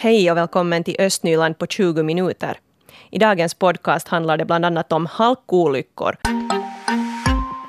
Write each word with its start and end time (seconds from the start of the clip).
Hej 0.00 0.30
och 0.30 0.36
välkommen 0.36 0.84
till 0.84 0.96
Östnyland 0.98 1.58
på 1.58 1.66
20 1.66 2.02
minuter. 2.02 2.58
I 3.10 3.18
dagens 3.18 3.54
podcast 3.54 4.08
handlar 4.08 4.36
det 4.36 4.44
bland 4.44 4.64
annat 4.64 4.92
om 4.92 5.06
halkolyckor. 5.06 6.16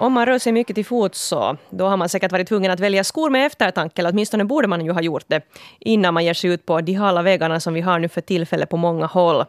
Om 0.02 0.14
man 0.14 0.26
rör 0.26 0.40
sig 0.40 0.52
mycket 0.54 0.76
till 0.76 0.86
fots 0.86 1.22
så 1.22 1.58
då 1.70 1.88
har 1.88 1.98
man 1.98 2.10
säkert 2.10 2.32
varit 2.32 2.48
tvungen 2.48 2.72
att 2.72 2.80
välja 2.80 3.04
skor 3.04 3.30
med 3.30 3.46
eftertanke, 3.46 4.02
eller 4.02 4.12
åtminstone 4.12 4.46
borde 4.46 4.68
man 4.68 4.86
ju 4.86 4.92
ha 4.92 5.02
gjort 5.02 5.24
det, 5.28 5.42
innan 5.80 6.14
man 6.14 6.26
ger 6.26 6.34
sig 6.34 6.50
ut 6.50 6.66
på 6.66 6.82
de 6.82 6.94
hala 6.94 7.22
vägarna 7.22 7.60
som 7.60 7.74
vi 7.74 7.82
har 7.82 8.00
nu 8.00 8.10
för 8.10 8.22
tillfället 8.22 8.70
på 8.70 8.78
många 8.78 9.06
håll. 9.06 9.46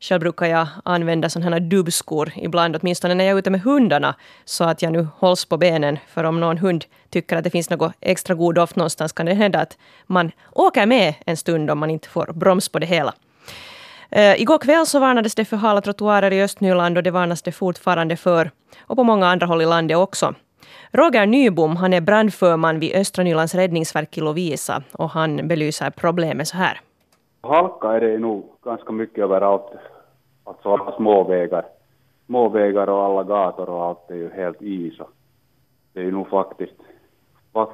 Själv 0.00 0.20
brukar 0.20 0.46
jag 0.46 0.68
använda 0.84 1.30
sådana 1.30 1.56
här 1.56 1.60
dubbskor 1.60 2.32
ibland, 2.36 2.76
åtminstone 2.76 3.14
när 3.14 3.24
jag 3.24 3.34
är 3.34 3.38
ute 3.38 3.50
med 3.50 3.62
hundarna, 3.62 4.14
så 4.44 4.64
att 4.64 4.82
jag 4.82 4.92
nu 4.92 5.08
hålls 5.16 5.44
på 5.44 5.56
benen. 5.56 5.98
För 6.08 6.24
om 6.24 6.40
någon 6.40 6.58
hund 6.58 6.84
tycker 7.10 7.36
att 7.36 7.44
det 7.44 7.50
finns 7.50 7.70
något 7.70 7.92
extra 8.00 8.34
god 8.34 8.54
doft 8.54 8.76
någonstans 8.76 9.12
kan 9.12 9.26
det 9.26 9.34
hända 9.34 9.60
att 9.60 9.78
man 10.06 10.30
åker 10.52 10.86
med 10.86 11.14
en 11.26 11.36
stund 11.36 11.70
om 11.70 11.78
man 11.78 11.90
inte 11.90 12.08
får 12.08 12.32
broms 12.32 12.68
på 12.68 12.78
det 12.78 12.86
hela. 12.86 13.14
Uh, 14.16 14.40
igår 14.40 14.58
kväll 14.58 14.86
så 14.86 15.00
varnades 15.00 15.34
det 15.34 15.44
för 15.44 15.56
hala 15.56 15.80
trottoarer 15.80 16.32
i 16.32 16.42
Östnyland 16.42 16.96
och 16.96 17.02
det 17.02 17.10
varnas 17.10 17.42
det 17.42 17.52
fortfarande 17.52 18.16
för. 18.16 18.50
Och 18.86 18.96
på 18.96 19.04
många 19.04 19.26
andra 19.26 19.46
håll 19.46 19.62
i 19.62 19.66
landet 19.66 19.96
också. 19.96 20.34
Roger 20.92 21.26
Nybom 21.26 21.76
han 21.76 21.92
är 21.92 22.00
brandförman 22.00 22.80
vid 22.80 22.96
Östra 22.96 23.24
Nylands 23.24 23.54
räddningsverk 23.54 24.18
i 24.18 24.20
Lovisa 24.20 24.82
och 24.92 25.10
han 25.10 25.48
belyser 25.48 25.90
problemet 25.90 26.48
så 26.48 26.56
här. 26.56 26.80
Halka 27.40 27.88
är 27.88 28.00
det 28.00 28.18
nog 28.18 28.44
ganska 28.64 28.92
mycket 28.92 29.18
överallt. 29.18 29.72
Alltså 30.44 30.72
alla 30.72 30.96
småvägar. 30.96 31.64
Småvägar 32.26 32.88
och 32.88 33.04
alla 33.04 33.22
gator 33.22 33.68
och 33.68 33.84
allt 33.84 34.10
är 34.10 34.14
ju 34.14 34.30
helt 34.30 34.62
is. 34.62 34.94
Det 35.92 36.00
är 36.00 36.04
ju 36.04 36.10
nog 36.10 36.28
faktiskt, 36.28 36.76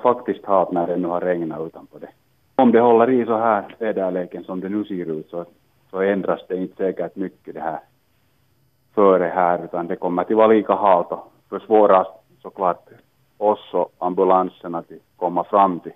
faktiskt 0.02 0.44
halt 0.44 0.72
när 0.72 0.86
det 0.86 0.96
nu 0.96 1.08
har 1.08 1.20
regnat 1.20 1.66
utanpå 1.66 1.98
det. 1.98 2.08
Om 2.54 2.72
det 2.72 2.80
håller 2.80 3.10
i 3.10 3.26
så 3.26 3.36
här 3.36 3.76
väderleken 3.78 4.44
som 4.44 4.60
det 4.60 4.68
nu 4.68 4.84
ser 4.84 5.10
ut 5.10 5.30
så 5.30 5.44
så 5.90 6.00
ändras 6.00 6.40
det 6.48 6.56
inte 6.56 6.76
säkert 6.76 7.16
mycket 7.16 7.54
det 7.54 7.60
här 7.60 7.80
före 8.94 9.24
här, 9.24 9.64
utan 9.64 9.86
det 9.86 9.96
kommer 9.96 10.22
att 10.22 10.30
vara 10.30 10.46
lika 10.46 10.74
halt 10.74 11.12
och 11.12 11.32
försvåra 11.48 12.06
såklart 12.42 12.88
oss 13.38 13.74
och 13.74 13.92
ambulanserna 13.98 14.78
att 14.78 14.90
komma 15.16 15.44
fram 15.44 15.80
till 15.80 15.92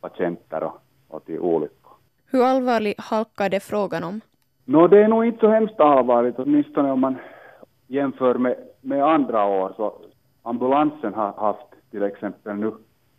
patienter 0.00 0.62
och, 0.64 0.82
och 1.08 1.24
till 1.24 1.40
olyckor. 1.40 1.92
Hur 2.26 2.44
allvarlig 2.44 2.94
halka 2.98 3.44
är 3.44 3.50
det 3.50 3.60
frågan 3.60 4.04
om? 4.04 4.20
No, 4.64 4.86
det 4.86 4.98
är 5.04 5.08
nog 5.08 5.24
inte 5.24 5.40
så 5.40 5.48
hemskt 5.48 5.80
allvarligt, 5.80 6.38
åtminstone 6.38 6.92
om 6.92 7.00
man 7.00 7.16
jämför 7.86 8.34
med, 8.34 8.56
med 8.80 9.04
andra 9.04 9.44
år. 9.44 9.72
Så 9.76 9.94
ambulansen 10.42 11.14
har 11.14 11.32
haft 11.32 11.66
till 11.90 12.02
exempel 12.02 12.56
nu 12.56 12.72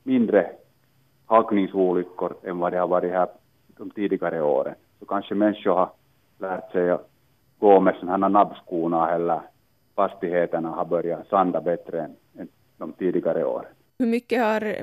mindre 0.03 0.51
halkningsolyckor 1.25 2.33
än 2.43 2.59
vad 2.59 2.71
det 2.71 2.77
har 2.77 2.87
varit 2.87 3.11
här 3.11 3.27
de 3.77 3.89
tidigare 3.89 4.41
åren. 4.41 4.75
Så 4.99 5.05
kanske 5.05 5.35
människor 5.35 5.73
har 5.73 5.89
lärt 6.39 6.71
sig 6.71 6.89
att 6.91 7.09
gå 7.59 7.79
med 7.79 7.95
sådana 7.99 8.25
här 8.27 8.33
nabbskorna 8.33 9.11
eller 9.11 9.41
fastigheterna 9.95 10.69
har 10.69 10.85
börjat 10.85 11.27
sanda 11.27 11.61
bättre 11.61 12.01
än, 12.01 12.15
än 12.37 12.47
de 12.77 12.93
tidigare 12.93 13.45
åren. 13.45 13.71
Hur 13.99 14.07
mycket 14.07 14.41
har 14.43 14.75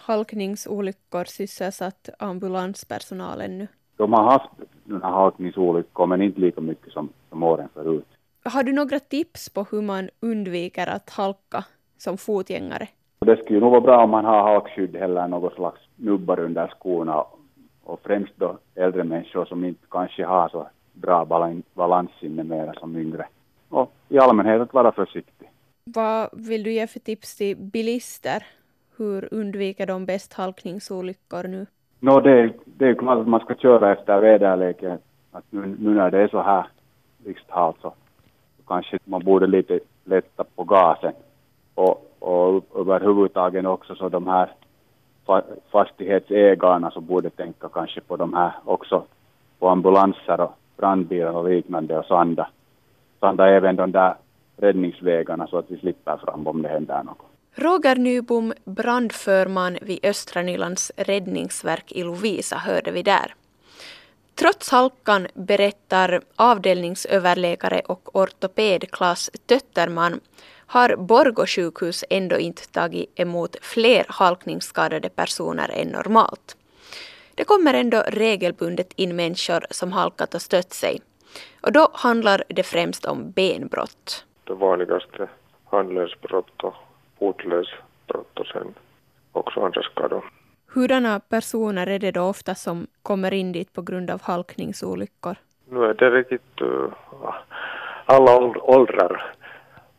halkningsolyckor 0.00 1.24
sysselsatt 1.24 2.08
ambulanspersonalen 2.18 3.58
nu? 3.58 3.66
De 3.96 4.12
har 4.12 4.24
haft 4.24 4.50
halkningsolyckor 5.02 6.06
men 6.06 6.22
inte 6.22 6.40
lika 6.40 6.60
mycket 6.60 6.92
som, 6.92 7.08
som 7.28 7.42
åren 7.42 7.68
förut. 7.74 8.06
Har 8.44 8.62
du 8.62 8.72
några 8.72 8.98
tips 8.98 9.48
på 9.54 9.66
hur 9.70 9.82
man 9.82 10.08
undviker 10.20 10.86
att 10.86 11.10
halka 11.10 11.64
som 11.98 12.18
fotgängare? 12.18 12.88
Det 13.20 13.36
skulle 13.36 13.60
nog 13.60 13.70
vara 13.70 13.80
bra 13.80 14.04
om 14.04 14.10
man 14.10 14.24
har 14.24 14.42
halkskydd 14.42 14.96
eller 14.96 15.28
något 15.28 15.54
slags 15.54 15.80
nubbar 15.96 16.40
under 16.40 16.68
skorna 16.68 17.24
och 17.84 18.00
främst 18.02 18.32
då 18.36 18.58
äldre 18.74 19.04
människor 19.04 19.44
som 19.44 19.64
inte 19.64 19.86
kanske 19.90 20.24
har 20.24 20.48
så 20.48 20.68
bra 21.00 21.24
balanssinne 21.74 22.44
mera 22.44 22.72
som 22.72 22.96
yngre. 22.96 23.26
Och 23.68 23.92
i 24.08 24.18
allmänhet 24.18 24.60
att 24.60 24.74
vara 24.74 24.92
försiktig. 24.92 25.50
Vad 25.84 26.28
vill 26.32 26.62
du 26.62 26.72
ge 26.72 26.86
för 26.86 27.00
tips 27.00 27.36
till 27.36 27.56
bilister? 27.56 28.46
Hur 28.96 29.28
undviker 29.34 29.86
de 29.86 30.06
bäst 30.06 30.32
halkningsolyckor 30.32 31.48
nu? 31.48 31.66
No, 32.00 32.20
det, 32.20 32.52
det 32.64 32.88
är 32.88 32.94
klart 32.94 33.18
att 33.18 33.28
man 33.28 33.40
ska 33.40 33.54
köra 33.54 33.92
efter 33.92 34.20
väderleken. 34.20 34.98
Att 35.32 35.44
nu, 35.50 35.76
nu 35.80 35.94
när 35.94 36.10
det 36.10 36.22
är 36.22 36.28
så 36.28 36.42
här 36.42 36.66
blixthalt 37.18 37.76
så, 37.80 37.92
så 38.56 38.62
kanske 38.66 38.98
man 39.04 39.24
borde 39.24 39.46
lite 39.46 39.80
lätta 40.04 40.44
på 40.44 40.64
gasen. 40.64 41.12
Och, 41.74 42.12
och 42.18 42.64
överhuvudtaget 42.76 43.66
också 43.66 43.94
så 43.94 44.08
de 44.08 44.26
här 44.26 44.50
fastighetsägarna 45.70 46.90
så 46.90 47.00
borde 47.00 47.30
tänka 47.30 47.68
kanske 47.68 48.00
på 48.00 48.16
de 48.16 48.34
här 48.34 48.52
också 48.64 49.04
på 49.58 49.68
ambulanser 49.68 50.40
och 50.40 50.58
brandbilar 50.78 51.32
och 51.32 51.48
liknande 51.48 51.98
och 51.98 52.04
sanda, 52.04 52.48
sanda 53.20 53.48
även 53.48 53.76
de 53.76 53.92
där 53.92 54.14
räddningsvägarna 54.56 55.46
så 55.46 55.58
att 55.58 55.70
vi 55.70 55.78
slipper 55.78 56.16
fram 56.16 56.46
om 56.46 56.62
det 56.62 56.68
händer 56.68 57.02
något. 57.02 57.18
Roger 57.54 57.96
Nybom, 57.96 58.52
brandförman 58.64 59.78
vid 59.82 59.98
Östra 60.02 60.42
Nylands 60.42 60.92
räddningsverk 60.96 61.92
i 61.92 62.02
Lovisa, 62.02 62.56
hörde 62.56 62.90
vi 62.90 63.02
där. 63.02 63.34
Trots 64.34 64.70
halkan 64.70 65.26
berättar 65.34 66.20
avdelningsöverläkare 66.36 67.80
och 67.80 68.16
ortoped 68.16 68.90
Klas 68.90 69.30
Tötterman 69.46 70.20
har 70.66 70.96
Borgå 70.96 71.46
sjukhus 71.46 72.04
ändå 72.10 72.38
inte 72.38 72.68
tagit 72.68 73.20
emot 73.20 73.56
fler 73.62 74.04
halkningsskadade 74.08 75.08
personer 75.08 75.70
än 75.74 75.88
normalt. 75.88 76.56
Det 77.38 77.44
kommer 77.44 77.74
ändå 77.74 78.02
regelbundet 78.06 78.92
in 78.96 79.16
människor 79.16 79.64
som 79.70 79.92
halkat 79.92 80.34
och 80.34 80.42
stött 80.42 80.72
sig. 80.72 81.00
Och 81.60 81.72
då 81.72 81.88
handlar 81.92 82.42
det 82.48 82.62
främst 82.62 83.04
om 83.06 83.30
benbrott. 83.30 84.24
Det 84.44 84.54
vanligaste 84.54 85.28
handledsbrott 85.64 86.62
och 86.62 86.74
fotlösbrott 87.18 88.38
och 88.38 88.46
sen 88.46 88.74
också 89.32 89.60
andra 89.60 89.82
skador. 89.82 90.24
Hurdana 90.66 91.20
personer 91.20 91.86
är 91.86 91.98
det 91.98 92.10
då 92.10 92.22
ofta 92.22 92.54
som 92.54 92.86
kommer 93.02 93.34
in 93.34 93.52
dit 93.52 93.72
på 93.72 93.82
grund 93.82 94.10
av 94.10 94.22
halkningsolyckor? 94.22 95.36
Nu 95.70 95.84
är 95.84 95.94
det 95.94 96.10
riktigt 96.10 96.62
uh, 96.62 96.92
alla 98.04 98.36
åldrar. 98.62 99.34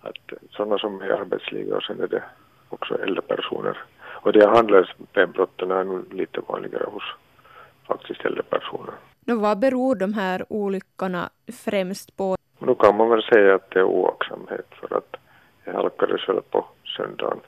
Att 0.02 0.40
sådana 0.52 0.78
som 0.78 1.02
är 1.02 1.08
i 1.08 1.12
arbetslivet 1.12 1.74
och 1.74 1.84
sen 1.84 2.02
är 2.02 2.08
det 2.08 2.24
också 2.70 3.02
äldre 3.02 3.22
personer. 3.22 3.78
Och 4.22 4.34
de 4.34 4.46
handledsbenbrotten 4.46 5.72
är 5.72 5.84
nu 5.84 6.04
lite 6.12 6.42
vanligare 6.48 6.86
hos 6.92 7.04
faktiskt 7.90 8.26
äldre 8.26 8.44
personer. 8.44 8.94
Då 9.26 9.36
vad 9.36 9.60
beror 9.60 9.96
de 9.96 10.14
här 10.14 10.46
olyckorna 10.50 11.30
främst 11.66 12.18
på? 12.18 12.36
Nu 12.60 12.76
kan 12.76 12.98
man 12.98 13.10
väl 13.10 13.24
säga 13.24 13.56
att 13.56 13.72
det 13.72 13.80
är 13.80 13.84
oaktsamhet 13.84 14.68
för 14.80 14.98
att 14.98 15.16
jag 15.66 15.74
halkade 15.74 16.18
själv 16.18 16.42
på 16.42 16.66
söndagen. 16.98 17.40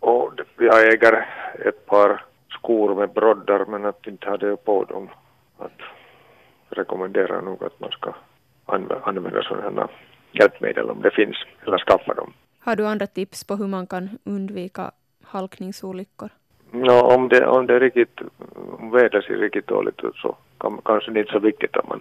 Och 0.00 0.32
jag 0.58 0.78
äger 0.92 1.14
ett 1.68 1.86
par 1.86 2.24
skor 2.48 2.94
med 2.94 3.10
broddar 3.10 3.64
men 3.66 3.84
att 3.84 4.06
inte 4.06 4.30
hade 4.30 4.46
jag 4.46 4.64
på 4.64 4.84
dem. 4.84 5.08
Att 5.58 5.80
rekommenderar 6.68 7.42
nog 7.42 7.64
att 7.64 7.80
man 7.80 7.90
ska 7.90 8.14
använda 9.04 9.42
sådana 9.42 9.88
hjälpmedel 10.32 10.90
om 10.90 11.02
det 11.02 11.10
finns, 11.10 11.36
eller 11.66 11.78
skaffa 11.78 12.14
dem. 12.14 12.32
Har 12.60 12.76
du 12.76 12.86
andra 12.86 13.06
tips 13.06 13.44
på 13.44 13.56
hur 13.56 13.66
man 13.66 13.86
kan 13.86 14.18
undvika 14.24 14.90
halkningsolyckor? 15.24 16.30
No, 16.70 16.92
om, 16.92 17.28
det, 17.28 17.46
om 17.46 17.66
det 17.66 17.74
är 17.74 17.80
riktigt, 17.80 18.20
om 18.86 18.92
vädret 18.92 19.24
ser 19.24 19.34
riktigt 19.34 19.66
dåligt 19.66 20.04
ut 20.04 20.16
så 20.16 20.36
kan, 20.58 20.80
kanske 20.84 21.10
det 21.10 21.20
inte 21.20 21.32
så 21.32 21.38
viktigt 21.38 21.76
att 21.76 21.88
man 21.88 22.00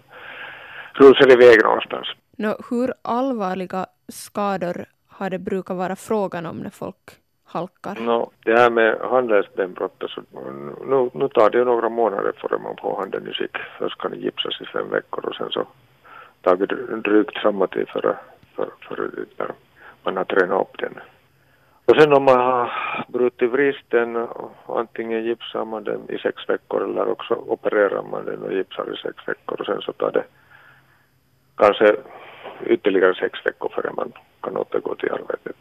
rusar 0.94 1.32
iväg 1.32 1.64
någonstans. 1.64 2.08
No, 2.38 2.56
hur 2.70 2.94
allvarliga 3.02 3.86
skador 4.08 4.86
har 5.08 5.30
det 5.30 5.40
brukat 5.40 5.78
vara 5.78 5.96
frågan 5.96 6.46
om 6.46 6.58
när 6.58 6.70
folk 6.70 7.06
halkar? 7.46 7.96
No, 8.02 8.32
det 8.46 8.58
här 8.60 8.70
med 8.70 8.98
handledsbenbrott, 9.02 10.04
så 10.10 10.22
nu, 10.86 11.10
nu 11.14 11.28
tar 11.30 11.50
det 11.50 11.58
ju 11.58 11.66
några 11.66 11.90
månader 11.90 12.32
före 12.38 12.58
man 12.58 12.76
får 12.82 12.98
handen 13.00 13.28
i 13.28 13.34
skick. 13.34 13.58
Först 13.80 14.02
kan 14.02 14.12
det 14.12 14.18
gipsas 14.18 14.62
i 14.62 14.66
fem 14.66 14.90
veckor 14.90 15.26
och 15.26 15.36
sen 15.36 15.50
så 15.52 15.68
tar 16.42 16.56
det 16.56 16.66
drygt 17.10 17.38
samma 17.42 17.68
tid 17.68 17.88
före 17.90 18.16
för, 18.56 18.70
för, 18.88 18.96
för 19.38 19.52
man 20.04 20.18
har 20.18 20.26
tränat 20.26 20.62
upp 20.62 20.78
den. 20.80 20.94
Och 21.86 21.96
sen 21.98 22.14
om 22.14 22.24
man 22.24 22.40
har 22.40 22.72
brutit 23.08 23.52
vristen, 23.52 24.28
antingen 24.68 25.24
gipsar 25.24 25.66
man 25.66 25.84
den 25.84 26.10
i 26.10 26.18
sex 26.18 26.50
veckor 26.50 26.84
eller 26.84 27.12
också 27.12 27.34
opererar 27.34 28.04
man 28.12 28.26
den 28.26 28.44
och 28.44 28.54
gipsar 28.54 28.94
i 28.94 28.98
sex 28.98 29.28
veckor 29.28 29.60
och 29.60 29.66
sen 29.66 29.82
så 29.82 29.92
tar 29.92 30.12
det 30.12 30.24
kanske 31.58 31.96
ytterligare 32.66 33.16
sex 33.16 33.46
veckor 33.46 33.70
före 33.76 33.92
man 33.94 34.12
kan 34.42 34.58
återgå 34.58 34.96
till 34.96 35.12
arbetet. 35.12 35.56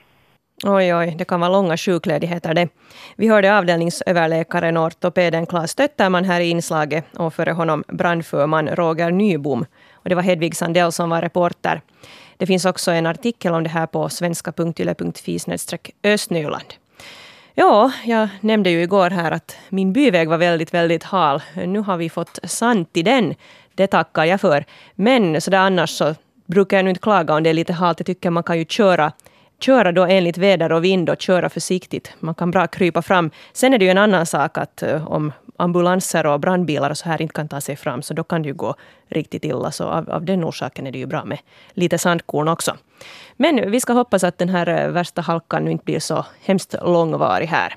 Oj, 0.65 0.95
oj, 0.95 1.15
det 1.19 1.25
kan 1.25 1.41
vara 1.41 1.53
långa 1.53 1.77
sjukledigheter 1.77 2.55
det. 2.55 2.69
Vi 3.17 3.29
hörde 3.29 3.59
avdelningsöverläkaren 3.59 4.77
och 4.77 4.85
ortopeden 4.85 5.47
Claes 5.47 5.71
Stötterman 5.71 6.25
här 6.25 6.41
i 6.41 6.51
inslaget 6.51 7.17
och 7.17 7.35
före 7.35 7.53
honom 7.53 7.85
brandförman 7.89 8.69
Roger 8.69 9.11
Nybom. 9.11 9.65
Och 9.93 10.09
det 10.09 10.15
var 10.15 10.23
Hedvig 10.23 10.57
Sandell 10.57 10.93
som 10.93 11.11
var 11.11 11.23
reporter. 11.23 11.81
Det 12.37 12.47
finns 12.47 12.65
också 12.65 12.91
en 12.91 13.07
artikel 13.07 13.55
om 13.55 13.63
det 13.63 13.71
här 13.71 13.87
på 13.87 14.09
svenska.yle.fi 14.09 15.39
östnyland. 16.03 16.75
Ja, 17.55 17.93
jag 18.05 18.29
nämnde 18.41 18.71
ju 18.71 18.83
igår 18.83 19.11
här 19.11 19.31
att 19.31 19.57
min 19.69 19.93
byväg 19.93 20.29
var 20.29 20.39
väldigt, 20.39 20.75
väldigt 20.75 21.03
hal. 21.03 21.43
Nu 21.55 21.79
har 21.79 21.97
vi 21.97 22.11
fått 22.11 22.39
sand 22.45 22.87
i 22.93 23.03
den. 23.03 23.35
Det 23.75 23.87
tackar 23.87 24.25
jag 24.25 24.41
för. 24.41 24.65
Men 24.95 25.41
så 25.41 25.51
där 25.51 25.59
annars 25.59 25.91
så 25.91 26.15
brukar 26.47 26.77
jag 26.77 26.85
nu 26.85 26.91
inte 26.91 27.01
klaga 27.01 27.35
om 27.35 27.43
det 27.43 27.51
är 27.51 27.55
lite 27.55 27.73
halt. 27.73 28.01
Jag 28.01 28.07
tycker 28.07 28.31
man 28.31 28.43
kan 28.43 28.59
ju 28.59 28.65
köra 28.65 29.13
köra 29.61 29.93
då 29.93 30.05
enligt 30.05 30.39
väder 30.39 30.73
och 30.73 30.85
vind 30.85 31.11
och 31.11 31.21
köra 31.23 31.49
försiktigt. 31.49 32.13
Man 32.21 32.35
kan 32.35 32.51
bra 32.51 32.67
krypa 32.67 33.03
fram. 33.03 33.31
Sen 33.53 33.75
är 33.75 33.79
det 33.79 33.85
ju 33.85 33.91
en 33.91 33.99
annan 33.99 34.27
sak 34.27 34.59
att 34.59 34.83
eh, 34.83 35.13
om 35.13 35.33
ambulanser 35.57 36.27
och 36.27 36.41
brandbilar 36.41 36.91
och 36.91 36.99
så 36.99 37.09
här 37.09 37.23
inte 37.23 37.35
kan 37.35 37.49
ta 37.49 37.61
sig 37.61 37.77
fram, 37.77 38.03
så 38.03 38.15
då 38.15 38.25
kan 38.25 38.43
det 38.43 38.49
ju 38.49 38.55
gå 38.55 38.75
riktigt 39.09 39.45
illa. 39.45 39.71
Så 39.71 39.85
av, 39.85 40.11
av 40.11 40.25
den 40.25 40.45
orsaken 40.45 40.87
är 40.87 40.93
det 40.93 40.99
ju 40.99 41.07
bra 41.07 41.25
med 41.25 41.39
lite 41.73 41.99
sandkorn 41.99 42.49
också. 42.49 42.77
Men 43.37 43.71
vi 43.71 43.81
ska 43.81 43.93
hoppas 43.93 44.25
att 44.25 44.39
den 44.39 44.49
här 44.49 44.69
eh, 44.69 44.89
värsta 44.89 45.23
halkan 45.23 45.65
nu 45.65 45.71
inte 45.71 45.85
blir 45.85 46.01
så 46.01 46.27
hemskt 46.41 46.75
långvarig 46.83 47.47
här. 47.47 47.75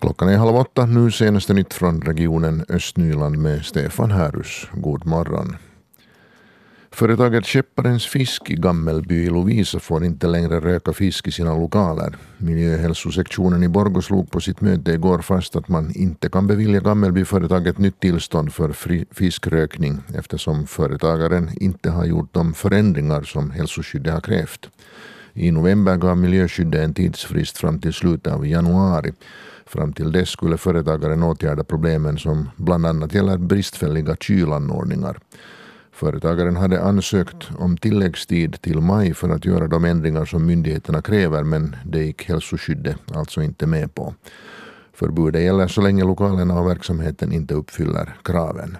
Klockan 0.00 0.28
är 0.28 0.36
halv 0.36 0.56
åtta. 0.56 0.86
Nu 0.86 1.10
senaste 1.10 1.54
nytt 1.54 1.74
från 1.74 2.00
regionen 2.02 2.64
Östnyland 2.68 3.38
med 3.38 3.64
Stefan 3.64 4.10
Härus. 4.10 4.68
God 4.72 5.06
morgon. 5.06 5.56
Företaget 6.96 7.46
Skepparens 7.46 8.06
fisk 8.06 8.50
i 8.50 8.54
Gammelby 8.54 9.14
i 9.24 9.28
Lovisa 9.28 9.78
får 9.78 10.04
inte 10.04 10.26
längre 10.26 10.60
röka 10.60 10.92
fisk 10.92 11.28
i 11.28 11.30
sina 11.30 11.54
lokaler. 11.54 12.16
Miljöhälsosektionen 12.38 13.62
i 13.62 13.68
Borgå 13.68 14.02
slog 14.02 14.30
på 14.30 14.40
sitt 14.40 14.60
möte 14.60 14.92
igår 14.92 15.18
fast 15.18 15.56
att 15.56 15.68
man 15.68 15.92
inte 15.94 16.28
kan 16.28 16.46
bevilja 16.46 16.80
Gammelbyföretaget 16.80 17.78
nytt 17.78 18.00
tillstånd 18.00 18.52
för 18.52 18.72
fiskrökning 19.14 19.98
eftersom 20.14 20.66
företagaren 20.66 21.50
inte 21.60 21.90
har 21.90 22.04
gjort 22.04 22.34
de 22.34 22.54
förändringar 22.54 23.22
som 23.22 23.50
hälsoskyddet 23.50 24.12
har 24.12 24.20
krävt. 24.20 24.68
I 25.34 25.50
november 25.50 25.96
gav 25.96 26.16
miljöskyddet 26.16 26.84
en 26.84 26.94
tidsfrist 26.94 27.58
fram 27.58 27.78
till 27.80 27.92
slutet 27.92 28.32
av 28.32 28.46
januari. 28.46 29.12
Fram 29.66 29.92
till 29.92 30.12
dess 30.12 30.28
skulle 30.28 30.58
företagaren 30.58 31.22
åtgärda 31.22 31.64
problemen 31.64 32.18
som 32.18 32.50
bland 32.56 32.86
annat 32.86 33.14
gäller 33.14 33.38
bristfälliga 33.38 34.16
kylanordningar. 34.20 35.18
Företagaren 35.96 36.56
hade 36.56 36.82
ansökt 36.82 37.48
om 37.58 37.76
tilläggstid 37.76 38.60
till 38.60 38.80
maj 38.80 39.14
för 39.14 39.28
att 39.28 39.44
göra 39.44 39.68
de 39.68 39.84
ändringar 39.84 40.24
som 40.24 40.46
myndigheterna 40.46 41.02
kräver 41.02 41.42
men 41.42 41.76
det 41.84 42.04
gick 42.04 42.28
hälsoskyddet 42.28 42.96
alltså 43.14 43.42
inte 43.42 43.66
med 43.66 43.94
på. 43.94 44.14
Förbudet 44.92 45.42
gäller 45.42 45.68
så 45.68 45.80
länge 45.80 46.04
lokalerna 46.04 46.60
och 46.60 46.68
verksamheten 46.68 47.32
inte 47.32 47.54
uppfyller 47.54 48.16
kraven. 48.24 48.76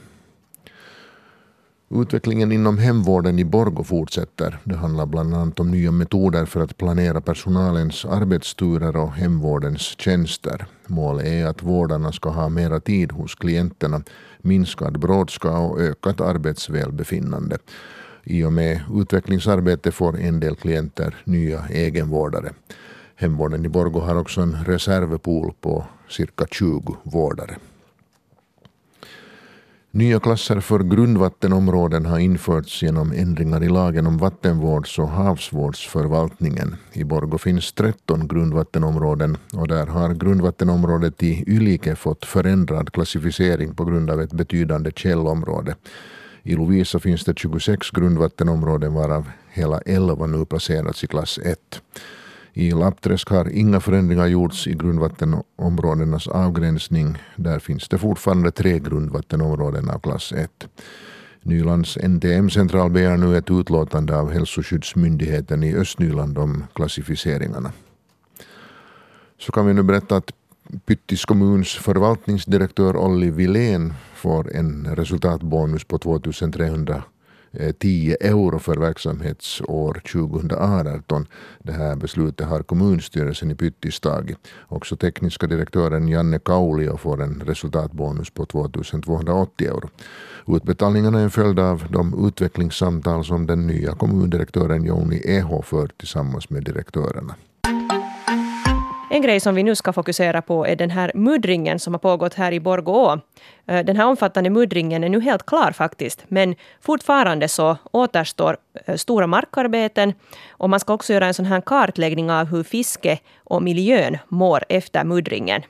Utvecklingen 1.90 2.52
inom 2.52 2.78
hemvården 2.78 3.38
i 3.38 3.44
Borgo 3.44 3.84
fortsätter. 3.84 4.58
Det 4.64 4.76
handlar 4.76 5.06
bland 5.06 5.34
annat 5.34 5.60
om 5.60 5.70
nya 5.70 5.90
metoder 5.90 6.44
för 6.44 6.60
att 6.60 6.76
planera 6.76 7.20
personalens 7.20 8.04
arbetsturer 8.04 8.96
och 8.96 9.12
hemvårdens 9.12 9.80
tjänster. 9.80 10.66
Målet 10.86 11.26
är 11.26 11.46
att 11.46 11.62
vårdarna 11.62 12.12
ska 12.12 12.28
ha 12.30 12.48
mera 12.48 12.80
tid 12.80 13.12
hos 13.12 13.34
klienterna, 13.34 14.02
minskad 14.38 15.00
brådska 15.00 15.50
och 15.50 15.80
ökat 15.80 16.20
arbetsvälbefinnande. 16.20 17.58
I 18.24 18.44
och 18.44 18.52
med 18.52 18.80
utvecklingsarbete 18.94 19.92
får 19.92 20.18
en 20.18 20.40
del 20.40 20.56
klienter 20.56 21.16
nya 21.24 21.64
egenvårdare. 21.70 22.52
Hemvården 23.16 23.64
i 23.64 23.68
Borgo 23.68 24.00
har 24.00 24.16
också 24.16 24.40
en 24.40 24.64
reservpool 24.64 25.52
på 25.60 25.84
cirka 26.08 26.46
20 26.50 26.96
vårdare. 27.02 27.56
Nya 29.96 30.20
klasser 30.20 30.60
för 30.60 30.78
grundvattenområden 30.78 32.06
har 32.06 32.18
införts 32.18 32.82
genom 32.82 33.12
ändringar 33.12 33.64
i 33.64 33.68
lagen 33.68 34.06
om 34.06 34.18
vattenvårds 34.18 34.98
och 34.98 35.08
havsvårdsförvaltningen. 35.08 36.76
I 36.92 37.04
Borgå 37.04 37.38
finns 37.38 37.72
13 37.72 38.28
grundvattenområden 38.28 39.36
och 39.52 39.68
där 39.68 39.86
har 39.86 40.14
grundvattenområdet 40.14 41.22
i 41.22 41.44
Ylike 41.46 41.96
fått 41.96 42.24
förändrad 42.24 42.92
klassificering 42.92 43.74
på 43.74 43.84
grund 43.84 44.10
av 44.10 44.20
ett 44.20 44.32
betydande 44.32 44.90
källområde. 44.96 45.76
I 46.42 46.54
Lovisa 46.54 46.98
finns 46.98 47.24
det 47.24 47.38
26 47.38 47.90
grundvattenområden 47.90 48.94
varav 48.94 49.30
hela 49.50 49.78
11 49.78 50.26
nu 50.26 50.44
placerats 50.44 51.04
i 51.04 51.06
klass 51.06 51.38
1. 51.38 51.58
I 52.58 52.70
Lappträsk 52.70 53.30
har 53.30 53.48
inga 53.48 53.80
förändringar 53.80 54.26
gjorts 54.26 54.66
i 54.66 54.74
grundvattenområdenas 54.74 56.28
avgränsning. 56.28 57.18
Där 57.36 57.58
finns 57.58 57.88
det 57.88 57.98
fortfarande 57.98 58.50
tre 58.50 58.78
grundvattenområden 58.78 59.90
av 59.90 59.98
klass 59.98 60.32
1. 60.32 60.68
Nylands 61.42 61.96
NTM-central 61.96 62.90
begär 62.90 63.16
nu 63.16 63.36
ett 63.36 63.50
utlåtande 63.50 64.16
av 64.16 64.32
hälsoskyddsmyndigheten 64.32 65.62
i 65.62 65.74
Östnyland 65.74 66.38
om 66.38 66.64
klassificeringarna. 66.72 67.72
Så 69.38 69.52
kan 69.52 69.66
vi 69.66 69.74
nu 69.74 69.82
berätta 69.82 70.16
att 70.16 70.32
Pyttis 70.86 71.24
kommuns 71.24 71.74
förvaltningsdirektör 71.74 72.96
Olli 72.96 73.30
Wilén 73.30 73.94
får 74.14 74.56
en 74.56 74.96
resultatbonus 74.96 75.84
på 75.84 75.98
2300 75.98 77.02
Eh, 77.52 77.72
10 77.72 78.16
euro 78.20 78.58
för 78.58 78.76
verksamhetsår 78.76 80.02
2018. 80.12 81.26
Det 81.62 81.72
här 81.72 81.96
beslutet 81.96 82.46
har 82.46 82.62
kommunstyrelsen 82.62 83.50
i 83.50 83.54
Pyttis 83.54 84.00
tagit. 84.00 84.38
Också 84.68 84.96
tekniska 84.96 85.46
direktören 85.46 86.08
Janne 86.08 86.38
Kaulio 86.38 86.96
får 86.96 87.22
en 87.22 87.42
resultatbonus 87.46 88.30
på 88.30 88.46
2280 88.46 89.68
euro. 89.68 89.88
Utbetalningarna 90.46 91.20
är 91.20 91.24
en 91.24 91.30
följd 91.30 91.58
av 91.58 91.84
de 91.90 92.26
utvecklingssamtal 92.28 93.24
som 93.24 93.46
den 93.46 93.66
nya 93.66 93.92
kommundirektören 93.92 94.84
Joni 94.84 95.16
Eho 95.16 95.62
för 95.62 95.86
tillsammans 95.86 96.50
med 96.50 96.64
direktörerna. 96.64 97.34
En 99.10 99.22
grej 99.22 99.40
som 99.40 99.54
vi 99.54 99.62
nu 99.62 99.74
ska 99.74 99.92
fokusera 99.92 100.42
på 100.42 100.66
är 100.66 100.76
den 100.76 100.90
här 100.90 101.12
muddringen 101.14 101.78
som 101.78 101.94
har 101.94 101.98
pågått 101.98 102.34
här 102.34 102.52
i 102.52 102.60
Borgå. 102.60 103.20
Eh, 103.66 103.84
den 103.84 103.96
här 103.96 104.06
omfattande 104.06 104.50
muddringen 104.50 105.04
är 105.04 105.08
nu 105.08 105.20
helt 105.20 105.46
klar 105.46 105.72
faktiskt, 105.72 106.24
men 106.28 106.54
fortfarande 106.80 107.48
så 107.48 107.76
återstår 107.92 108.56
eh, 108.86 108.96
stora 108.96 109.26
markarbeten 109.26 110.12
och 110.48 110.70
man 110.70 110.80
ska 110.80 110.94
också 110.94 111.12
göra 111.12 111.26
en 111.26 111.34
sån 111.34 111.44
här 111.44 111.60
kartläggning 111.60 112.30
av 112.30 112.46
hur 112.46 112.62
fiske 112.62 113.18
och 113.44 113.62
miljön 113.62 114.18
mår 114.28 114.64
efter 114.68 115.04
muddringen. 115.04 115.62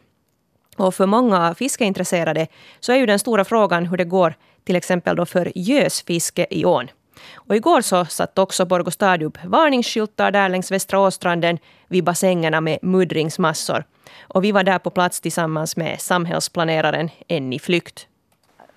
Och 0.77 0.95
för 0.95 1.07
många 1.07 1.55
fiskeintresserade 1.55 2.47
så 2.81 2.93
är 2.93 2.97
ju 2.97 3.07
den 3.07 3.19
stora 3.19 3.45
frågan 3.45 3.87
hur 3.87 3.97
det 3.97 4.05
går 4.05 4.35
till 4.65 4.77
exempel 4.77 5.17
då 5.17 5.27
för 5.27 5.53
gösfiske 5.55 6.47
i 6.51 6.65
ån. 6.65 6.89
Och 7.35 7.57
igår 7.57 7.81
så 7.81 8.05
satt 8.05 8.39
också 8.39 8.65
Borgå 8.65 8.91
stad 8.91 9.23
upp 9.23 9.39
varningsskyltar 9.45 10.31
där 10.31 10.49
längs 10.49 10.71
Västra 10.71 10.99
Åstranden 10.99 11.59
vid 11.89 12.05
bassängerna 12.05 12.61
med 12.61 12.79
muddringsmassor. 12.83 13.85
Och 14.21 14.45
vi 14.45 14.53
var 14.53 14.65
där 14.65 14.79
på 14.79 14.91
plats 14.91 15.21
tillsammans 15.21 15.77
med 15.77 16.01
samhällsplaneraren 16.01 17.11
Enni 17.29 17.59
Flykt. 17.59 18.09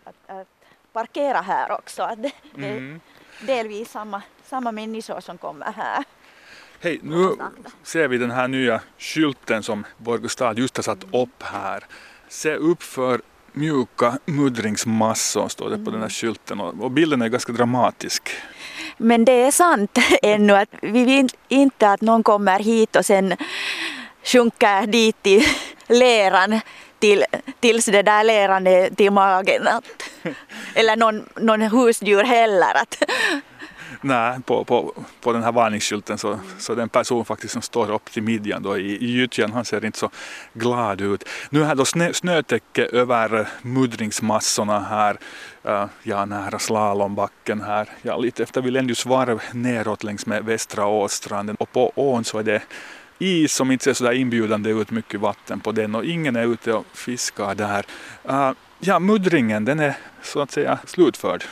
Att, 0.03 0.37
att 0.39 0.47
parkera 0.93 1.41
här 1.41 1.71
också. 1.71 2.03
Att 2.03 2.23
det, 2.23 2.31
mm. 2.55 2.99
delvis 3.41 3.91
samma, 3.91 4.21
samma 4.43 4.71
människor 4.71 5.19
som 5.19 5.37
kommer 5.37 5.71
här. 5.71 6.03
Hej, 6.81 6.99
nu 7.03 7.35
ser 7.83 8.07
vi 8.07 8.17
den 8.17 8.31
här 8.31 8.47
nya 8.47 8.81
skylten 8.97 9.63
som 9.63 9.85
Borgå 9.97 10.29
stad 10.29 10.59
just 10.59 10.77
har 10.77 10.83
satt 10.83 11.03
upp 11.03 11.43
här. 11.43 11.83
Se 12.27 12.55
upp 12.55 12.83
för 12.83 13.21
mjuka 13.53 14.17
muddringsmassor 14.25 15.47
står 15.47 15.69
det 15.69 15.85
på 15.85 15.91
den 15.91 16.01
här 16.01 16.09
skylten 16.09 16.59
och 16.59 16.91
bilden 16.91 17.21
är 17.21 17.27
ganska 17.27 17.53
dramatisk. 17.53 18.29
Men 18.97 19.25
det 19.25 19.31
är 19.31 19.51
sant 19.51 19.97
ännu 20.21 20.53
att 20.53 20.69
vi 20.81 21.05
vill 21.05 21.29
inte 21.47 21.91
att 21.91 22.01
någon 22.01 22.23
kommer 22.23 22.59
hit 22.59 22.95
och 22.95 23.05
sen 23.05 23.35
sjunker 24.23 24.87
dit 24.87 25.27
i 25.27 25.45
leran 25.87 26.59
till, 26.99 27.25
tills 27.59 27.85
det 27.85 28.01
där 28.01 28.23
leran 28.23 28.67
är 28.67 28.89
till 28.89 29.11
magen. 29.11 29.67
eller 30.75 30.95
någon, 30.95 31.29
någon 31.35 31.61
husdjur 31.61 32.23
heller. 32.23 32.75
Att, 32.75 33.03
Nej, 34.01 34.39
på, 34.45 34.63
på, 34.63 34.93
på 35.21 35.33
den 35.33 35.43
här 35.43 35.51
varningsskylten 35.51 36.17
så, 36.17 36.39
så 36.57 36.75
den 36.75 36.89
person 36.89 37.25
faktiskt 37.25 37.53
som 37.53 37.61
står 37.61 37.91
upp 37.91 38.11
till 38.11 38.23
midjan 38.23 38.63
då 38.63 38.77
i, 38.77 39.05
i 39.05 39.11
gyttjan, 39.11 39.51
han 39.51 39.65
ser 39.65 39.85
inte 39.85 39.99
så 39.99 40.09
glad 40.53 41.01
ut. 41.01 41.29
Nu 41.49 41.63
är 41.63 41.75
då 41.75 41.85
snö, 41.85 42.13
snötäcke 42.13 42.85
över 42.85 43.47
muddringsmassorna 43.61 44.79
här, 44.79 45.17
uh, 45.67 45.85
ja 46.03 46.25
nära 46.25 46.59
slalombacken 46.59 47.61
här, 47.61 47.89
ja 48.01 48.17
lite 48.17 48.43
efter 48.43 48.61
Vilenius 48.61 49.05
varv 49.05 49.41
neråt 49.53 50.03
längs 50.03 50.25
med 50.25 50.45
Västra 50.45 50.85
Åstranden 50.85 51.55
och 51.55 51.71
på 51.71 51.91
ån 51.95 52.23
så 52.23 52.39
är 52.39 52.43
det 52.43 52.61
is 53.19 53.53
som 53.53 53.71
inte 53.71 53.83
ser 53.83 53.93
så 53.93 54.03
där 54.03 54.11
inbjudande 54.11 54.69
ut, 54.69 54.91
mycket 54.91 55.19
vatten 55.19 55.59
på 55.59 55.71
den 55.71 55.95
och 55.95 56.05
ingen 56.05 56.35
är 56.35 56.53
ute 56.53 56.73
och 56.73 56.85
fiskar 56.93 57.55
där. 57.55 57.85
Uh, 58.29 58.51
ja, 58.79 58.99
muddringen 58.99 59.65
den 59.65 59.79
är 59.79 59.97
så 60.21 60.41
att 60.41 60.51
säga 60.51 60.79
slutförd. 60.85 61.43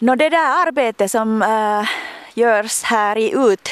Nå 0.00 0.14
det 0.14 0.28
där 0.28 0.66
arbetet 0.66 1.10
som 1.10 1.42
äh, 1.42 1.88
görs 2.34 2.82
här 2.82 3.18
i 3.18 3.32
ut, 3.36 3.70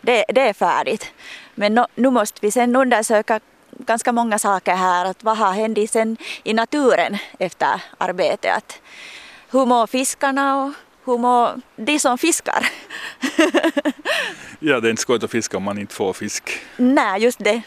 det, 0.00 0.24
det 0.28 0.40
är 0.40 0.52
färdigt. 0.52 1.12
Men 1.54 1.74
no, 1.74 1.86
nu 1.94 2.10
måste 2.10 2.38
vi 2.42 2.50
sen 2.50 2.76
undersöka 2.76 3.40
ganska 3.70 4.12
många 4.12 4.38
saker 4.38 4.74
här. 4.74 5.04
Att 5.04 5.24
vad 5.24 5.36
har 5.36 5.52
hänt 5.52 5.90
sen 5.90 6.16
i 6.42 6.54
naturen 6.54 7.18
efter 7.38 7.82
arbetet? 7.98 8.56
Att 8.56 8.80
hur 9.50 9.66
mår 9.66 9.86
fiskarna 9.86 10.64
och 10.64 10.72
hur 11.04 11.18
mår 11.18 11.60
de 11.76 11.98
som 11.98 12.18
fiskar? 12.18 12.68
ja, 14.58 14.80
det 14.80 14.88
är 14.88 14.90
inte 14.90 15.02
skojigt 15.02 15.24
att 15.24 15.30
fiska 15.30 15.56
om 15.56 15.62
man 15.62 15.78
inte 15.78 15.94
får 15.94 16.12
fisk. 16.12 16.60
Nej, 16.76 17.22
just 17.22 17.38
det. 17.38 17.62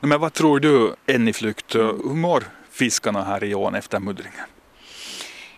Men 0.00 0.20
vad 0.20 0.32
tror 0.32 0.60
du, 0.60 0.94
Enni 1.06 1.32
Flykt, 1.32 1.74
hur 1.74 2.14
mår 2.14 2.44
fiskarna 2.70 3.22
här 3.22 3.44
i 3.44 3.54
ån 3.54 3.74
efter 3.74 3.98
muddringen? 3.98 4.46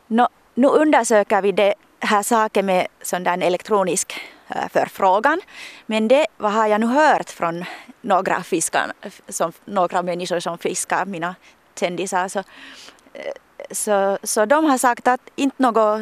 No, 0.06 0.28
nu 0.54 0.66
undersöker 0.66 1.42
vi 1.42 1.52
det 1.52 1.74
här 2.00 2.22
saken 2.22 2.66
med 2.66 2.86
sån 3.02 3.24
där 3.24 3.42
elektronisk 3.42 4.20
eh, 4.48 4.68
förfrågan. 4.68 5.40
Men 5.86 6.08
det 6.08 6.26
vad 6.36 6.52
har 6.52 6.66
jag 6.66 6.80
nu 6.80 6.86
hört 6.86 7.30
från 7.30 7.64
några 8.00 8.42
fiskar, 8.42 8.92
som, 9.28 9.52
några 9.64 10.02
människor 10.02 10.40
som 10.40 10.58
fiskar, 10.58 11.06
mina 11.06 11.34
kändisar, 11.80 12.28
så, 12.28 12.38
eh, 12.38 13.32
så, 13.70 14.18
så 14.22 14.44
de 14.44 14.64
har 14.64 14.78
sagt 14.78 15.08
att 15.08 15.20
inte 15.36 15.62
något 15.62 16.00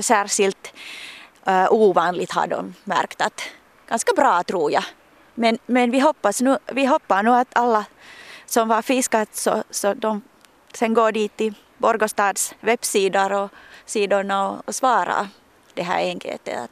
särskilt 0.00 0.72
uh, 1.48 1.72
ovanligt 1.72 2.32
har 2.32 2.46
de 2.46 2.74
märkt. 2.84 3.20
Att, 3.20 3.42
ganska 3.88 4.12
bra 4.16 4.42
tror 4.42 4.72
jag. 4.72 4.84
Men, 5.34 5.58
men 5.66 5.90
vi, 5.90 6.00
hoppas 6.00 6.40
nu, 6.40 6.58
vi 6.72 6.86
hoppas 6.86 7.22
nu 7.22 7.30
att 7.30 7.48
alla 7.52 7.84
som 8.46 8.70
har 8.70 8.82
fiskat 8.82 9.36
så, 9.36 9.62
så 9.70 9.94
de 9.94 10.22
sen 10.74 10.94
går 10.94 11.12
dit 11.12 11.36
till 11.36 11.54
Borgostads 11.78 12.54
webbsidor 12.60 13.32
och 13.32 13.50
sidorna 13.90 14.48
och, 14.48 14.68
och 14.68 14.74
svarar 14.74 15.28
det 15.74 15.82
här 15.82 16.00
enkätet. 16.00 16.70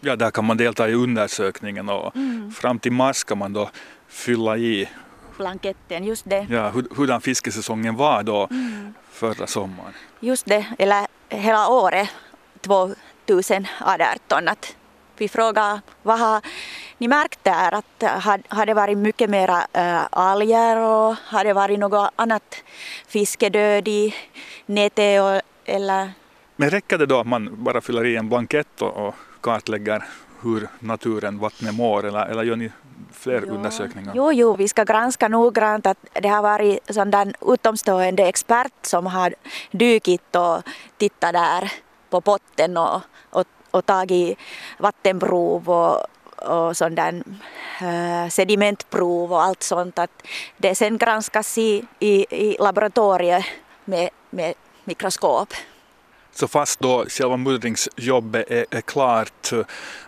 Ja, 0.00 0.16
där 0.16 0.30
kan 0.30 0.44
man 0.44 0.56
delta 0.56 0.88
i 0.88 0.94
undersökningen 0.94 1.88
och 1.88 2.16
mm. 2.16 2.52
fram 2.52 2.78
till 2.78 2.92
mars 2.92 3.16
ska 3.16 3.34
man 3.34 3.52
då 3.52 3.70
fylla 4.08 4.56
i 4.56 4.88
blanketten, 5.36 6.04
just 6.04 6.30
det. 6.30 6.46
Ja, 6.50 6.68
hur, 6.68 6.86
hurdan 6.96 7.20
fiskesäsongen 7.20 7.96
var 7.96 8.22
då 8.22 8.48
mm. 8.50 8.94
förra 9.10 9.46
sommaren. 9.46 9.92
Just 10.20 10.46
det, 10.46 10.66
eller 10.78 11.06
hela 11.28 11.68
året 11.68 12.08
2018. 12.60 14.48
Att 14.48 14.76
vi 15.16 15.28
frågar 15.28 15.80
vad 16.02 16.18
har 16.18 16.42
ni 16.98 17.08
märkt 17.08 17.44
där 17.44 17.74
att 17.74 18.22
har, 18.22 18.42
har 18.48 18.66
det 18.66 18.74
varit 18.74 18.98
mycket 18.98 19.30
mera 19.30 19.66
äh, 19.72 20.02
alger 20.10 20.76
och 20.76 21.16
har 21.24 21.44
det 21.44 21.52
varit 21.52 21.78
något 21.78 22.10
annat 22.16 22.54
fiskedöd 23.06 23.88
i 23.88 24.14
nätet 24.66 25.42
eller? 25.64 26.19
Men 26.60 26.70
räcker 26.70 26.98
det 26.98 27.06
då 27.06 27.20
att 27.20 27.26
man 27.26 27.64
bara 27.64 27.80
fyller 27.80 28.04
i 28.04 28.16
en 28.16 28.28
blankett 28.28 28.82
och, 28.82 29.14
kartlägger 29.40 30.04
hur 30.42 30.68
naturen, 30.78 31.38
vattnet 31.38 31.74
mår 31.74 32.06
eller, 32.06 32.26
eller 32.26 32.42
gör 32.42 32.56
ni 32.56 32.70
fler 33.12 33.44
jo. 33.46 33.54
undersökningar? 33.54 34.12
Jo, 34.16 34.32
jo, 34.32 34.56
vi 34.56 34.68
ska 34.68 34.84
granska 34.84 35.28
noggrant 35.28 35.86
att 35.86 35.98
det 36.12 36.28
har 36.28 36.42
varit 36.42 36.78
sån 36.94 37.32
utomstående 37.46 38.28
expert 38.28 38.72
som 38.82 39.06
har 39.06 39.34
dykit 39.70 40.36
och 40.36 40.62
tittat 40.96 41.32
där 41.32 41.72
på 42.10 42.20
botten 42.20 42.76
och, 42.76 43.00
och, 43.30 43.44
och 43.70 43.86
tagit 43.86 44.38
vattenprov 44.78 45.70
och, 45.70 45.96
och 46.36 46.76
sån 46.76 46.94
där, 46.94 47.22
äh, 47.80 48.28
sedimentprov 48.28 49.32
och 49.32 49.42
allt 49.42 49.62
sånt. 49.62 49.98
Att 49.98 50.22
det 50.56 50.74
sen 50.74 50.98
granskas 50.98 51.58
i, 51.58 51.84
i, 51.98 52.26
i 52.30 52.56
laboratoriet 52.60 53.44
med, 53.84 54.10
med 54.30 54.54
mikroskop. 54.84 55.48
Så 56.40 56.48
fast 56.48 56.80
då 56.80 57.04
själva 57.08 57.36
muddringsjobbet 57.36 58.50
är, 58.50 58.66
är 58.70 58.80
klart, 58.80 59.52
eh, 59.52 59.60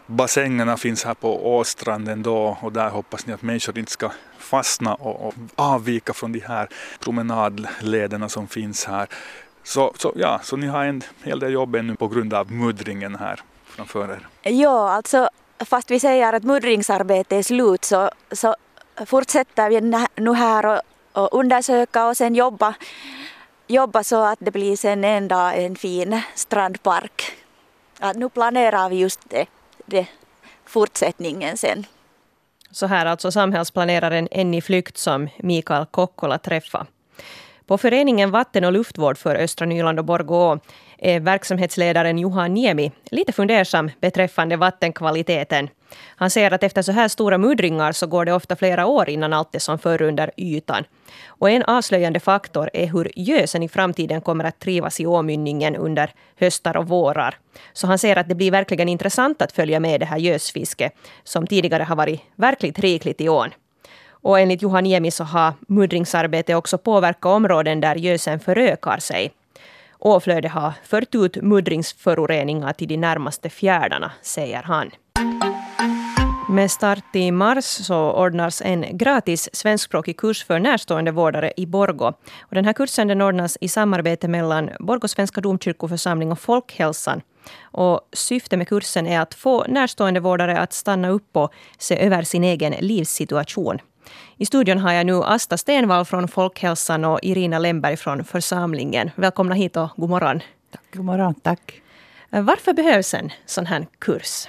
bassängerna 0.06 0.76
finns 0.76 1.04
här 1.04 1.14
på 1.14 1.56
Åstranden 1.58 2.22
då 2.22 2.58
och 2.60 2.72
där 2.72 2.88
hoppas 2.88 3.26
ni 3.26 3.32
att 3.32 3.42
människor 3.42 3.78
inte 3.78 3.92
ska 3.92 4.10
fastna 4.38 4.94
och, 4.94 5.26
och 5.26 5.34
avvika 5.54 6.12
från 6.12 6.32
de 6.32 6.40
här 6.40 6.68
promenadlederna 7.00 8.28
som 8.28 8.48
finns 8.48 8.84
här. 8.84 9.08
Så, 9.62 9.92
så, 9.96 10.12
ja, 10.16 10.40
så 10.42 10.56
ni 10.56 10.66
har 10.66 10.84
en 10.84 11.02
hel 11.22 11.38
del 11.38 11.52
jobb 11.52 11.74
ännu 11.74 11.96
på 11.96 12.08
grund 12.08 12.34
av 12.34 12.52
muddringen 12.52 13.16
här 13.16 13.40
framför 13.64 14.08
er. 14.10 14.28
Ja, 14.52 14.90
alltså 14.90 15.28
fast 15.58 15.90
vi 15.90 16.00
säger 16.00 16.32
att 16.32 16.44
muddringsarbetet 16.44 17.32
är 17.32 17.42
slut 17.42 17.84
så, 17.84 18.10
så 18.32 18.54
fortsätter 19.06 19.70
vi 19.70 19.80
nu 20.22 20.34
här 20.34 20.66
och, 20.66 20.80
och 21.22 21.38
undersöka 21.40 22.06
och 22.06 22.16
sen 22.16 22.34
jobba, 22.34 22.74
jobba 23.66 24.04
så 24.04 24.22
att 24.22 24.38
det 24.40 24.50
blir 24.50 24.76
sen 24.76 25.04
en 25.04 25.28
dag 25.28 25.64
en 25.64 25.76
fin 25.76 26.20
strandpark. 26.34 27.22
Att 28.00 28.16
nu 28.16 28.28
planerar 28.28 28.88
vi 28.88 28.96
just 28.96 29.30
det, 29.30 29.46
det 29.86 30.06
fortsättningen 30.64 31.56
sen. 31.56 31.86
Så 32.70 32.86
här 32.86 33.06
alltså 33.06 33.32
samhällsplaneraren 33.32 34.28
Enni 34.30 34.60
Flykt 34.60 34.98
som 34.98 35.28
Mikael 35.38 35.86
Kokkola 35.86 36.38
träffade. 36.38 36.86
På 37.66 37.78
föreningen 37.78 38.30
Vatten 38.30 38.64
och 38.64 38.72
luftvård 38.72 39.18
för 39.18 39.36
östra 39.36 39.66
Nyland 39.66 39.98
och 39.98 40.04
Borgå 40.04 40.58
är 40.98 41.20
verksamhetsledaren 41.20 42.18
Johan 42.18 42.54
Niemi 42.54 42.92
lite 43.04 43.32
fundersam 43.32 43.90
beträffande 44.00 44.56
vattenkvaliteten. 44.56 45.68
Han 46.16 46.30
säger 46.30 46.50
att 46.50 46.62
efter 46.62 46.82
så 46.82 46.92
här 46.92 47.08
stora 47.08 47.38
muddringar 47.38 47.92
så 47.92 48.06
går 48.06 48.24
det 48.24 48.32
ofta 48.32 48.56
flera 48.56 48.86
år 48.86 49.08
innan 49.08 49.32
allt 49.32 49.54
är 49.54 49.58
som 49.58 49.78
förr 49.78 50.02
under 50.02 50.30
ytan. 50.36 50.84
Och 51.26 51.50
en 51.50 51.62
avslöjande 51.62 52.20
faktor 52.20 52.70
är 52.72 52.86
hur 52.86 53.12
gösen 53.16 53.62
i 53.62 53.68
framtiden 53.68 54.20
kommer 54.20 54.44
att 54.44 54.58
trivas 54.58 55.00
i 55.00 55.06
åmynningen 55.06 55.76
under 55.76 56.10
höstar 56.36 56.76
och 56.76 56.88
vårar. 56.88 57.38
Så 57.72 57.86
han 57.86 57.98
säger 57.98 58.16
att 58.16 58.28
det 58.28 58.34
blir 58.34 58.50
verkligen 58.50 58.88
intressant 58.88 59.42
att 59.42 59.52
följa 59.52 59.80
med 59.80 60.00
det 60.00 60.06
här 60.06 60.18
gösfisket 60.18 60.92
som 61.24 61.46
tidigare 61.46 61.82
har 61.82 61.96
varit 61.96 62.20
verkligt 62.36 62.78
rikligt 62.78 63.20
i 63.20 63.28
ån. 63.28 63.50
Och 64.22 64.40
enligt 64.40 64.62
Johan 64.62 64.84
Niemi 64.84 65.10
så 65.10 65.24
har 65.24 65.52
muddringsarbetet 65.68 66.56
också 66.56 66.78
påverkat 66.78 67.24
områden 67.24 67.80
där 67.80 67.94
gösen 67.94 68.40
förökar 68.40 68.98
sig. 68.98 69.32
Åflödet 69.98 70.52
har 70.52 70.72
fört 70.84 71.14
ut 71.14 71.36
muddringsföroreningar 71.36 72.72
till 72.72 72.88
de 72.88 72.96
närmaste 72.96 73.50
fjärdarna, 73.50 74.12
säger 74.22 74.62
han. 74.62 74.90
Med 76.52 76.70
start 76.70 77.16
i 77.16 77.30
mars 77.30 77.64
så 77.64 78.12
ordnas 78.12 78.62
en 78.62 78.98
gratis 78.98 79.48
svenskspråkig 79.52 80.16
kurs 80.16 80.44
för 80.44 80.58
närstående 80.58 81.10
vårdare 81.10 81.52
i 81.56 81.66
Borgo. 81.66 82.12
Och 82.40 82.54
den 82.54 82.64
här 82.64 82.72
kursen 82.72 83.08
den 83.08 83.22
ordnas 83.22 83.58
i 83.60 83.68
samarbete 83.68 84.28
mellan 84.28 84.70
Borgå 84.80 85.08
Svenska 85.08 85.40
domkyrkoförsamling 85.40 86.32
och 86.32 86.38
Folkhälsan. 86.38 87.20
Och 87.62 88.00
syftet 88.12 88.58
med 88.58 88.68
kursen 88.68 89.06
är 89.06 89.20
att 89.20 89.34
få 89.34 89.64
närstående 89.64 90.20
vårdare 90.20 90.58
att 90.58 90.72
stanna 90.72 91.08
upp 91.08 91.36
och 91.36 91.52
se 91.78 92.06
över 92.06 92.22
sin 92.22 92.44
egen 92.44 92.74
livssituation. 92.80 93.78
I 94.36 94.46
studion 94.46 94.78
har 94.78 94.92
jag 94.92 95.06
nu 95.06 95.22
Asta 95.22 95.56
Stenvall 95.58 96.04
från 96.04 96.28
Folkhälsan 96.28 97.04
och 97.04 97.18
Irina 97.22 97.58
Lemberg 97.58 97.96
från 97.96 98.24
församlingen. 98.24 99.10
Välkomna 99.16 99.54
hit 99.54 99.76
och 99.76 99.88
god 99.96 100.10
morgon. 100.10 100.40
Tack, 100.70 100.84
god 100.92 101.04
morgon, 101.04 101.34
tack. 101.34 101.82
Varför 102.30 102.72
behövs 102.72 103.14
en 103.14 103.30
sån 103.46 103.66
här 103.66 103.86
kurs? 103.98 104.48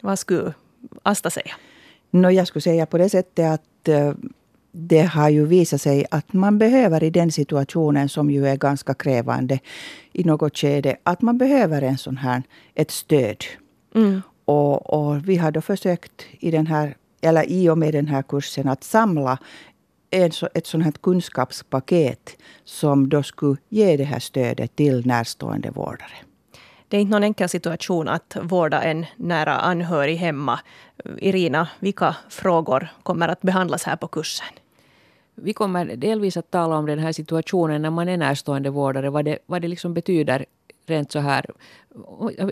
Vad 0.00 0.18
skulle 0.18 0.52
Asta 1.02 1.30
säga? 1.30 1.54
No, 2.10 2.30
jag 2.30 2.46
skulle 2.46 2.62
säga 2.62 2.86
på 2.86 2.98
det 2.98 3.08
sättet 3.08 3.50
att 3.50 3.88
uh, 3.88 4.12
det 4.72 5.02
har 5.02 5.28
ju 5.28 5.46
visat 5.46 5.80
sig 5.80 6.06
att 6.10 6.32
man 6.32 6.58
behöver 6.58 7.02
i 7.02 7.10
den 7.10 7.32
situationen 7.32 8.08
som 8.08 8.30
ju 8.30 8.46
är 8.46 8.56
ganska 8.56 8.94
krävande 8.94 9.58
i 10.12 10.24
något 10.24 10.58
skede, 10.58 10.96
att 11.02 11.22
man 11.22 11.38
behöver 11.38 11.82
en 11.82 11.98
sån 11.98 12.16
här, 12.16 12.42
ett 12.74 12.90
stöd. 12.90 13.44
Mm. 13.94 14.22
Och, 14.44 14.90
och, 14.90 15.28
vi 15.28 15.36
har 15.36 15.50
då 15.50 15.60
försökt 15.60 16.26
i 16.38 16.50
den 16.50 16.66
här 16.66 16.96
eller 17.20 17.50
i 17.50 17.68
och 17.68 17.78
med 17.78 17.94
den 17.94 18.06
här 18.06 18.22
kursen 18.22 18.68
att 18.68 18.84
samla 18.84 19.38
en, 20.10 20.30
ett 20.54 20.66
sånt 20.66 20.84
här 20.84 20.92
kunskapspaket 20.92 22.36
som 22.64 23.08
då 23.08 23.22
skulle 23.22 23.56
ge 23.68 23.96
det 23.96 24.04
här 24.04 24.20
stödet 24.20 24.76
till 24.76 25.06
närstående 25.06 25.70
vårdare. 25.70 26.29
Det 26.90 26.96
är 26.96 27.00
inte 27.00 27.10
någon 27.10 27.24
enkel 27.24 27.48
situation 27.48 28.08
att 28.08 28.36
vårda 28.42 28.82
en 28.82 29.06
nära 29.16 29.58
anhörig 29.58 30.16
hemma. 30.16 30.60
Irina, 31.18 31.68
vilka 31.78 32.16
frågor 32.28 32.88
kommer 33.02 33.28
att 33.28 33.42
behandlas 33.42 33.84
här 33.84 33.96
på 33.96 34.08
kursen? 34.08 34.46
Vi 35.34 35.52
kommer 35.52 35.96
delvis 35.96 36.36
att 36.36 36.50
tala 36.50 36.76
om 36.76 36.86
den 36.86 36.98
här 36.98 37.12
situationen 37.12 37.82
när 37.82 37.90
man 37.90 38.08
är 38.08 38.16
närstående 38.16 38.70
vårdare, 38.70 39.10
vad 39.10 39.24
det, 39.24 39.38
vad 39.46 39.62
det 39.62 39.68
liksom 39.68 39.94
betyder 39.94 40.46
rent 40.86 41.12
så 41.12 41.18
här 41.18 41.46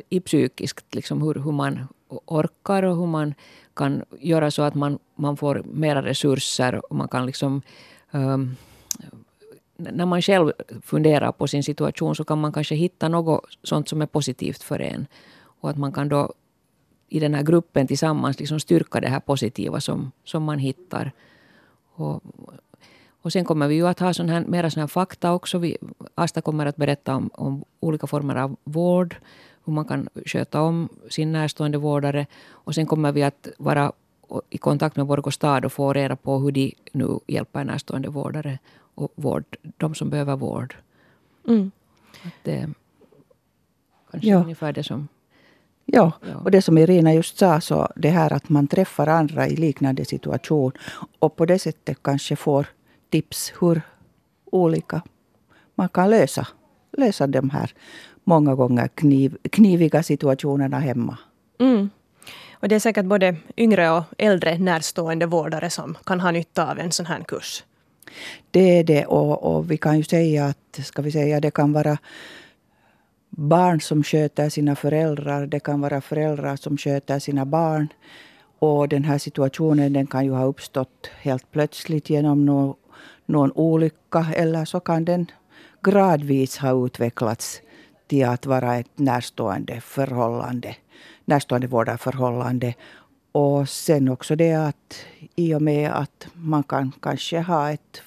i 0.08 0.20
psykiskt, 0.20 0.94
liksom 0.94 1.22
hur, 1.22 1.34
hur 1.34 1.52
man 1.52 1.88
orkar 2.08 2.82
och 2.82 2.96
hur 2.96 3.06
man 3.06 3.34
kan 3.74 4.04
göra 4.20 4.50
så 4.50 4.62
att 4.62 4.74
man, 4.74 4.98
man 5.14 5.36
får 5.36 5.62
mera 5.64 6.02
resurser 6.02 6.92
och 6.92 6.96
man 6.96 7.08
kan 7.08 7.26
liksom 7.26 7.62
um, 8.10 8.56
när 9.78 10.06
man 10.06 10.22
själv 10.22 10.52
funderar 10.82 11.32
på 11.32 11.46
sin 11.46 11.62
situation 11.62 12.14
så 12.14 12.24
kan 12.24 12.40
man 12.40 12.52
kanske 12.52 12.74
hitta 12.74 13.08
något 13.08 13.58
sånt 13.62 13.88
som 13.88 14.02
är 14.02 14.06
positivt 14.06 14.62
för 14.62 14.80
en. 14.80 15.06
Och 15.60 15.70
att 15.70 15.78
man 15.78 15.92
kan 15.92 16.08
då 16.08 16.32
i 17.08 17.20
den 17.20 17.34
här 17.34 17.42
gruppen 17.42 17.86
tillsammans 17.86 18.38
liksom 18.38 18.60
styrka 18.60 19.00
det 19.00 19.08
här 19.08 19.20
positiva 19.20 19.80
som, 19.80 20.12
som 20.24 20.42
man 20.42 20.58
hittar. 20.58 21.12
Och, 21.94 22.22
och 23.22 23.32
sen 23.32 23.44
kommer 23.44 23.68
vi 23.68 23.74
ju 23.74 23.86
att 23.86 24.00
ha 24.00 24.14
sån 24.14 24.28
här, 24.28 24.44
mera 24.44 24.70
sån 24.70 24.80
här 24.80 24.86
fakta 24.86 25.32
också. 25.32 25.58
Vi, 25.58 25.76
Asta 26.14 26.40
kommer 26.40 26.66
att 26.66 26.76
berätta 26.76 27.16
om, 27.16 27.30
om 27.34 27.64
olika 27.80 28.06
former 28.06 28.36
av 28.36 28.56
vård 28.64 29.16
hur 29.64 29.72
man 29.72 29.84
kan 29.84 30.08
sköta 30.26 30.62
om 30.62 30.88
sin 31.10 31.32
närstående 31.32 31.78
vårdare. 31.78 32.26
Och 32.50 32.74
sen 32.74 32.86
kommer 32.86 33.12
vi 33.12 33.22
att 33.22 33.48
vara 33.58 33.92
i 34.50 34.58
kontakt 34.58 34.96
med 34.96 35.06
Borgå 35.06 35.30
stad 35.30 35.64
och 35.64 35.72
få 35.72 35.92
reda 35.92 36.16
på 36.16 36.38
hur 36.38 36.52
de 36.52 36.74
nu 36.92 37.18
hjälper 37.26 37.64
närstående 37.64 38.08
vårdare 38.08 38.58
och 38.98 39.12
vård, 39.14 39.56
de 39.76 39.94
som 39.94 40.10
behöver 40.10 40.36
vård. 40.36 40.74
Mm. 41.48 41.70
Att, 42.24 42.48
Kanske 44.10 44.28
Ja. 44.30 44.38
ungefär 44.42 44.72
det 44.72 44.84
som... 44.84 45.08
Ja, 45.84 46.12
Ja. 46.20 46.36
och 46.44 46.50
det 46.50 46.62
som 46.62 46.78
Irina 46.78 47.14
just 47.14 47.38
sa, 47.38 47.60
så 47.60 47.88
det 47.96 48.08
här 48.10 48.32
att 48.32 48.48
man 48.48 48.66
träffar 48.66 49.06
andra 49.06 49.48
i 49.48 49.56
liknande 49.56 50.04
situation 50.04 50.72
och 51.18 51.36
på 51.36 51.46
det 51.46 51.58
sättet 51.58 52.02
kanske 52.02 52.36
får 52.36 52.66
tips 53.10 53.52
hur 53.60 53.82
olika 54.44 55.02
man 55.74 55.88
kan 55.88 56.10
lösa, 56.10 56.46
lösa 56.96 57.26
de 57.26 57.50
här 57.50 57.72
många 58.24 58.54
gånger 58.54 58.88
kniv, 58.88 59.36
kniviga 59.50 60.02
situationerna 60.02 60.78
hemma. 60.78 61.18
Mm. 61.58 61.90
Och 62.52 62.68
det 62.68 62.74
är 62.74 62.80
säkert 62.80 63.04
både 63.04 63.36
yngre 63.56 63.90
och 63.90 64.04
äldre 64.18 64.58
närstående 64.58 65.26
vårdare 65.26 65.70
som 65.70 65.96
kan 66.04 66.20
ha 66.20 66.30
nytta 66.30 66.70
av 66.70 66.78
en 66.78 66.92
sån 66.92 67.06
här 67.06 67.24
kurs. 67.24 67.64
Det 68.50 68.78
är 68.78 68.84
det 68.84 69.06
och, 69.06 69.42
och 69.42 69.70
vi 69.70 69.76
kan 69.76 69.96
ju 69.96 70.04
säga 70.04 70.46
att, 70.46 70.86
ska 70.86 71.02
vi 71.02 71.12
säga, 71.12 71.40
det 71.40 71.50
kan 71.50 71.72
vara 71.72 71.98
barn 73.30 73.80
som 73.80 74.02
sköter 74.02 74.48
sina 74.48 74.76
föräldrar. 74.76 75.46
Det 75.46 75.60
kan 75.60 75.80
vara 75.80 76.00
föräldrar 76.00 76.56
som 76.56 76.76
sköter 76.76 77.18
sina 77.18 77.44
barn. 77.44 77.88
Och 78.58 78.88
den 78.88 79.04
här 79.04 79.18
situationen 79.18 79.92
den 79.92 80.06
kan 80.06 80.24
ju 80.24 80.32
ha 80.32 80.44
uppstått 80.44 81.10
helt 81.20 81.50
plötsligt 81.50 82.10
genom 82.10 82.46
någon, 82.46 82.74
någon 83.26 83.52
olycka 83.52 84.26
eller 84.34 84.64
så 84.64 84.80
kan 84.80 85.04
den 85.04 85.26
gradvis 85.82 86.58
ha 86.58 86.86
utvecklats 86.86 87.60
till 88.06 88.24
att 88.24 88.46
vara 88.46 88.76
ett 88.76 88.98
närstående 88.98 89.80
förhållande, 89.80 90.76
närstående 91.24 91.66
vårdarförhållande. 91.66 92.74
Och 93.38 93.68
sen 93.68 94.08
också 94.08 94.36
det 94.36 94.54
att 94.54 95.04
i 95.36 95.54
och 95.54 95.62
med 95.62 95.92
att 95.92 96.26
man 96.32 96.62
kan 96.62 96.92
kanske 97.00 97.40
ha 97.40 97.70
ett, 97.70 98.02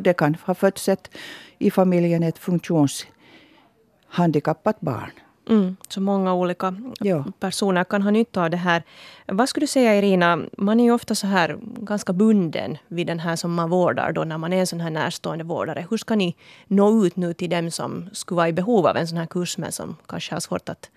det 0.00 0.12
kan 0.12 0.36
ha 0.46 0.54
fötts 0.54 0.88
ett, 0.88 1.10
i 1.58 1.70
familjen 1.70 2.22
ett 2.22 2.38
funktionshandikappat 2.38 4.80
barn. 4.80 5.10
Mm. 5.48 5.76
Så 5.88 6.00
många 6.00 6.34
olika 6.34 6.76
Ja. 7.00 7.24
personer 7.40 7.84
kan 7.84 8.02
ha 8.02 8.10
nytta 8.10 8.42
av 8.42 8.50
det 8.50 8.56
här. 8.56 8.82
Vad 9.26 9.48
skulle 9.48 9.62
du 9.62 9.68
säga 9.68 9.98
Irina, 9.98 10.38
man 10.58 10.80
är 10.80 10.84
ju 10.84 10.92
ofta 10.92 11.14
så 11.14 11.26
här 11.26 11.58
ganska 11.62 12.12
bunden 12.12 12.78
vid 12.88 13.06
den 13.06 13.18
här 13.18 13.36
som 13.36 13.54
man 13.54 13.70
vårdar 13.70 14.12
då 14.12 14.24
när 14.24 14.38
man 14.38 14.52
är 14.52 14.60
en 14.60 14.66
sån 14.66 14.80
här 14.80 14.90
närstående 14.90 15.44
vårdare. 15.44 15.86
Hur 15.90 15.96
ska 15.96 16.14
ni 16.14 16.36
nå 16.66 17.06
ut 17.06 17.16
nu 17.16 17.34
till 17.34 17.50
dem 17.50 17.70
som 17.70 18.10
skulle 18.12 18.36
vara 18.36 18.48
i 18.48 18.52
behov 18.52 18.86
av 18.86 18.96
en 18.96 19.08
sån 19.08 19.18
här 19.18 19.26
kurs 19.26 19.58
men 19.58 19.72
som 19.72 19.96
kanske 20.06 20.34
har 20.34 20.40
svårt 20.40 20.68
att, 20.68 20.90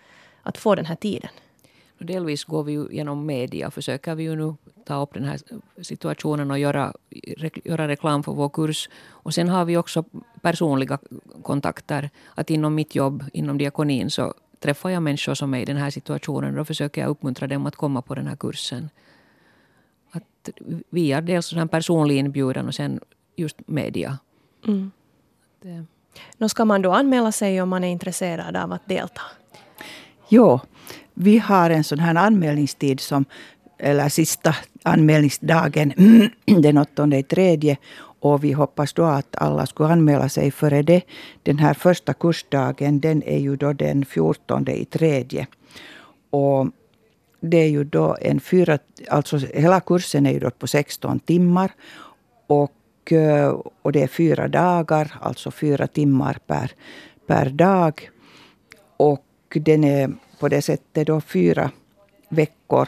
att 0.44 0.58
få 0.58 0.76
den 0.76 0.86
här 0.86 0.96
tiden? 0.96 1.30
Och 2.00 2.06
Delvis 2.06 2.44
går 2.44 2.64
vi 2.64 2.72
ju 2.72 2.88
genom 2.92 3.26
media. 3.26 3.72
Försöker 3.72 4.16
vi 4.16 4.24
ju 4.24 4.36
nu 4.36 4.56
ta 4.86 5.02
upp 5.02 5.14
den 5.14 5.24
här 5.24 5.40
situationen 5.82 6.52
och 6.52 6.60
göra, 6.60 6.94
göra 7.64 7.88
reklam 7.88 8.24
för 8.24 8.32
vår 8.32 8.50
kurs. 8.50 8.90
Och 9.08 9.34
sen 9.34 9.50
har 9.50 9.66
vi 9.66 9.78
också 9.78 10.04
personliga 10.42 11.00
kontakter. 11.44 12.10
Att 12.36 12.50
inom 12.50 12.76
mitt 12.76 12.96
jobb, 12.96 13.24
inom 13.34 13.58
diakonin, 13.58 14.10
så 14.10 14.34
träffar 14.60 14.90
jag 14.90 15.04
människor 15.04 15.34
som 15.34 15.54
är 15.54 15.60
i 15.60 15.66
den 15.66 15.78
här 15.78 15.90
situationen. 15.90 16.56
Då 16.56 16.66
försöker 16.66 17.02
jag 17.02 17.10
uppmuntra 17.10 17.48
dem 17.48 17.66
att 17.66 17.76
komma 17.76 18.02
på 18.02 18.16
den 18.16 18.28
här 18.28 18.36
kursen. 18.36 18.90
Att 20.12 20.50
via 20.90 21.22
dels 21.22 21.54
här 21.54 21.66
personlig 21.66 22.18
inbjudan 22.18 22.68
och 22.68 22.76
sen 22.76 23.00
just 23.36 23.68
media. 23.68 24.18
Mm. 24.68 24.92
Det, 25.62 25.86
Nå 26.38 26.50
ska 26.50 26.66
man 26.66 26.82
då 26.82 26.92
anmäla 26.92 27.32
sig 27.32 27.62
om 27.62 27.70
man 27.70 27.84
är 27.84 27.92
intresserad 27.92 28.56
av 28.56 28.72
att 28.72 28.88
delta? 28.88 29.22
Jo, 30.32 30.60
vi 31.14 31.38
har 31.38 31.70
en 31.70 31.84
sån 31.84 32.00
här 32.00 32.16
anmälningstid 32.16 33.00
som, 33.00 33.26
eller 33.78 34.10
sista 34.10 34.56
anmälningsdagen 34.84 35.94
den 36.62 36.78
8 36.78 37.18
i 37.18 37.24
tredje. 37.24 37.78
Och 38.22 38.44
vi 38.44 38.52
hoppas 38.52 38.94
då 38.94 39.04
att 39.04 39.36
alla 39.36 39.66
skulle 39.66 39.90
anmäla 39.90 40.30
sig 40.30 40.52
före 40.52 40.82
det. 40.82 41.02
Den 41.44 41.58
här 41.58 41.74
första 41.74 42.14
kursdagen 42.14 43.00
den 43.00 43.24
är 43.24 43.38
ju 43.38 43.56
då 43.56 43.74
den 43.74 44.06
14 44.06 44.68
i 44.70 44.86
tredje. 44.86 45.48
Och 46.30 46.68
det 47.42 47.58
är 47.58 47.70
ju 47.70 47.84
då 47.84 48.18
en 48.22 48.40
fyra, 48.40 48.80
alltså 49.08 49.38
hela 49.38 49.80
kursen 49.80 50.26
är 50.26 50.32
ju 50.32 50.40
då 50.40 50.50
på 50.50 50.68
16 50.68 51.20
timmar. 51.20 51.72
Och, 52.48 53.12
eh, 53.12 53.56
och 53.82 53.92
det 53.92 54.04
är 54.04 54.08
fyra 54.08 54.48
dagar, 54.48 55.18
alltså 55.22 55.52
fyra 55.52 55.88
timmar 55.88 56.38
per, 56.48 56.72
per 57.28 57.50
dag. 57.50 58.10
Och 58.98 59.26
den 59.56 59.84
är 59.84 60.12
på 60.40 60.48
det 60.50 60.62
sättet 60.62 61.08
då 61.08 61.22
fyra 61.22 61.72
veckor. 62.30 62.88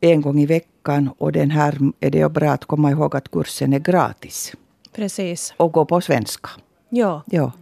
En 0.00 0.20
gång 0.20 0.40
i 0.40 0.46
veckan. 0.46 1.10
Och 1.18 1.32
den 1.32 1.50
här 1.50 1.78
är 2.00 2.10
det 2.10 2.28
bra 2.32 2.50
att 2.50 2.64
komma 2.64 2.90
ihåg 2.90 3.16
att 3.16 3.30
kursen 3.30 3.72
är 3.72 3.78
gratis. 3.78 4.52
Precis. 4.92 5.54
Och 5.56 5.72
går 5.72 5.84
på 5.84 6.00
svenska. 6.00 6.50
Ja, 6.88 7.22
Ja. 7.26 7.52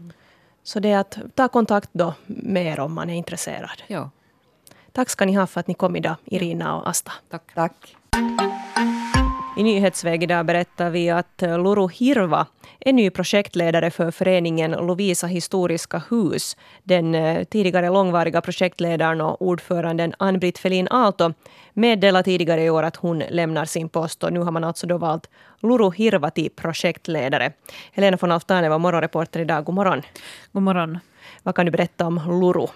så 0.62 0.80
det 0.80 0.90
är 0.90 0.98
att 0.98 1.18
ta 1.34 1.48
kontakt 1.48 1.88
då 1.92 2.14
med 2.26 2.66
er 2.66 2.80
om 2.80 2.92
man 2.94 3.10
är 3.10 3.14
intresserad. 3.14 3.82
ja, 3.86 4.10
Tack 4.92 5.08
ska 5.10 5.24
ni 5.24 5.32
ha 5.32 5.46
för 5.46 5.60
att 5.60 5.66
ni 5.68 5.74
kom 5.74 5.96
idag, 5.96 6.14
Irina 6.24 6.76
och 6.76 6.88
Asta. 6.88 7.12
tack. 7.30 7.54
Tack. 7.54 7.96
I 9.56 9.62
Nyhetsväg 9.62 10.22
idag 10.22 10.46
berättar 10.46 10.90
vi 10.90 11.10
att 11.10 11.42
eh, 11.42 11.58
Luru 11.58 11.88
Hirva 11.88 12.46
är 12.80 12.92
ny 12.92 13.10
projektledare 13.10 13.90
för 13.90 14.10
föreningen 14.10 14.70
Lovisa 14.70 15.26
historiska 15.26 16.02
hus. 16.10 16.56
Den 16.82 17.14
eh, 17.14 17.44
tidigare 17.44 17.90
långvariga 17.90 18.40
projektledaren 18.40 19.20
och 19.20 19.42
ordföranden 19.42 20.14
Ann-Britt 20.18 20.58
Felin 20.58 20.88
Aalto 20.90 21.32
meddelade 21.72 22.24
tidigare 22.24 22.64
i 22.64 22.70
år 22.70 22.82
att 22.82 22.96
hon 22.96 23.18
lämnar 23.18 23.64
sin 23.64 23.88
post 23.88 24.24
och 24.24 24.32
nu 24.32 24.40
har 24.40 24.52
man 24.52 24.64
alltså 24.64 24.86
då 24.86 24.98
valt 24.98 25.30
Luru 25.64 25.90
Hirva 25.90 26.30
till 26.30 26.50
projektledare. 26.50 27.52
Helena 27.92 28.18
von 28.20 28.32
Alftane 28.32 28.68
var 28.68 28.78
morgonreporter 28.78 29.40
idag. 29.40 29.64
God 29.64 29.74
morgon. 29.74 30.02
God 30.52 30.62
morgon. 30.62 30.98
Vad 31.42 31.54
kan 31.54 31.66
du 31.66 31.72
berätta 31.72 32.06
om 32.06 32.20
Luru? 32.26 32.66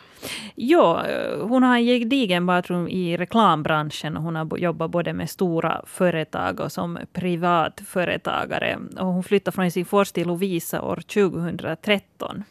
Jo, 0.55 0.99
hon 1.41 1.63
har 1.63 1.77
en 1.77 1.85
gedigen 1.85 2.47
bakgrund 2.47 2.89
i 2.89 3.17
reklambranschen. 3.17 4.17
Hon 4.17 4.37
har 4.37 4.59
jobbat 4.59 4.91
både 4.91 5.13
med 5.13 5.31
stora 5.31 5.83
företag 5.87 6.61
och 6.61 6.73
som 6.73 6.99
privatföretagare. 7.13 8.79
Och 8.99 9.07
hon 9.07 9.25
flyttade 9.25 9.55
från 9.55 9.63
Helsingfors 9.63 10.13
till 10.13 10.29
Lovisa 10.29 10.83
år 10.83 10.97
2013. 10.97 12.45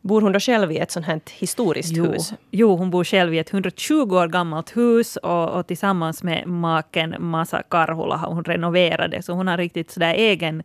Bor 0.00 0.20
hon 0.20 0.32
då 0.32 0.40
själv 0.40 0.72
i 0.72 0.78
ett 0.78 0.90
sånt 0.90 1.06
här 1.06 1.20
historiskt 1.38 1.96
Jo, 1.96 2.04
hus? 2.04 2.32
jo, 2.50 2.76
hon 2.76 2.90
bor 2.90 3.04
själv 3.04 3.34
i 3.34 3.38
ett 3.38 3.52
120 3.52 3.92
år 3.92 4.28
gammalt 4.28 4.76
hus 4.76 5.16
och, 5.16 5.48
och 5.48 5.66
tillsammans 5.66 6.22
med 6.22 6.48
maken 6.48 7.14
Masa 7.18 7.62
Karhula 7.62 8.16
har 8.16 8.34
hon 8.34 8.44
renoverat 8.44 9.10
det. 9.10 9.22
Så 9.22 9.32
hon 9.32 9.46
har 9.46 9.56
riktigt 9.56 9.90
sådär 9.90 10.14
egen 10.14 10.62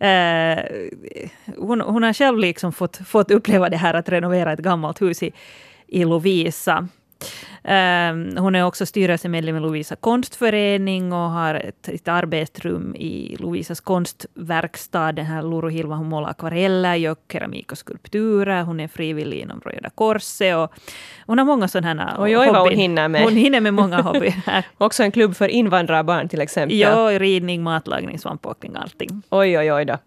Eh, 0.00 0.58
hon, 1.56 1.80
hon 1.80 2.02
har 2.02 2.12
själv 2.12 2.38
liksom 2.38 2.72
fått, 2.72 2.96
fått 2.96 3.30
uppleva 3.30 3.68
det 3.68 3.76
här 3.76 3.94
att 3.94 4.08
renovera 4.08 4.52
ett 4.52 4.58
gammalt 4.58 5.02
hus 5.02 5.22
i, 5.22 5.32
i 5.86 6.04
Lovisa. 6.04 6.88
Eh, 7.64 8.40
hon 8.42 8.54
är 8.54 8.64
också 8.64 8.86
styrelsemedlem 8.86 9.56
i 9.56 9.60
Lovisa 9.60 9.96
konstförening 9.96 11.12
och 11.12 11.30
har 11.30 11.54
ett, 11.54 11.88
ett 11.88 12.08
arbetsrum 12.08 12.94
i 12.96 13.36
Lovisas 13.38 13.80
konstverkstad. 13.80 15.12
Den 15.12 15.26
här 15.26 15.42
Luru 15.42 15.70
Hilma 15.70 15.96
hon 15.96 16.08
målar 16.08 16.30
akvareller, 16.30 16.94
gör 16.94 17.16
keramik 17.32 17.72
och 17.72 17.78
skulpturer. 17.78 18.62
Hon 18.62 18.80
är 18.80 18.88
frivillig 18.88 19.40
inom 19.40 19.60
Röda 19.60 19.90
Korset. 19.90 20.56
Och 20.56 20.72
hon 21.26 21.38
har 21.38 21.44
många 21.44 21.68
sådana 21.68 22.04
här 22.04 22.14
Oj, 22.18 22.38
oj, 22.38 22.46
vad 22.46 22.62
hon 22.62 22.72
hinner 22.72 23.08
med. 23.08 23.22
Hon 23.22 23.36
hinner 23.36 23.60
med 23.60 23.74
många 23.74 24.02
hobbyer. 24.02 24.64
Också 24.78 25.02
en 25.02 25.12
klubb 25.12 25.36
för 25.36 25.48
invandrarbarn 25.48 26.28
till 26.28 26.40
exempel. 26.40 26.78
ja, 26.78 27.18
ridning, 27.18 27.62
matlagning, 27.62 28.18
svampåkning, 28.18 28.76
allting. 28.76 29.22
Oj, 29.30 29.58
oj, 29.58 29.72
oj 29.72 29.84
då. 29.84 29.98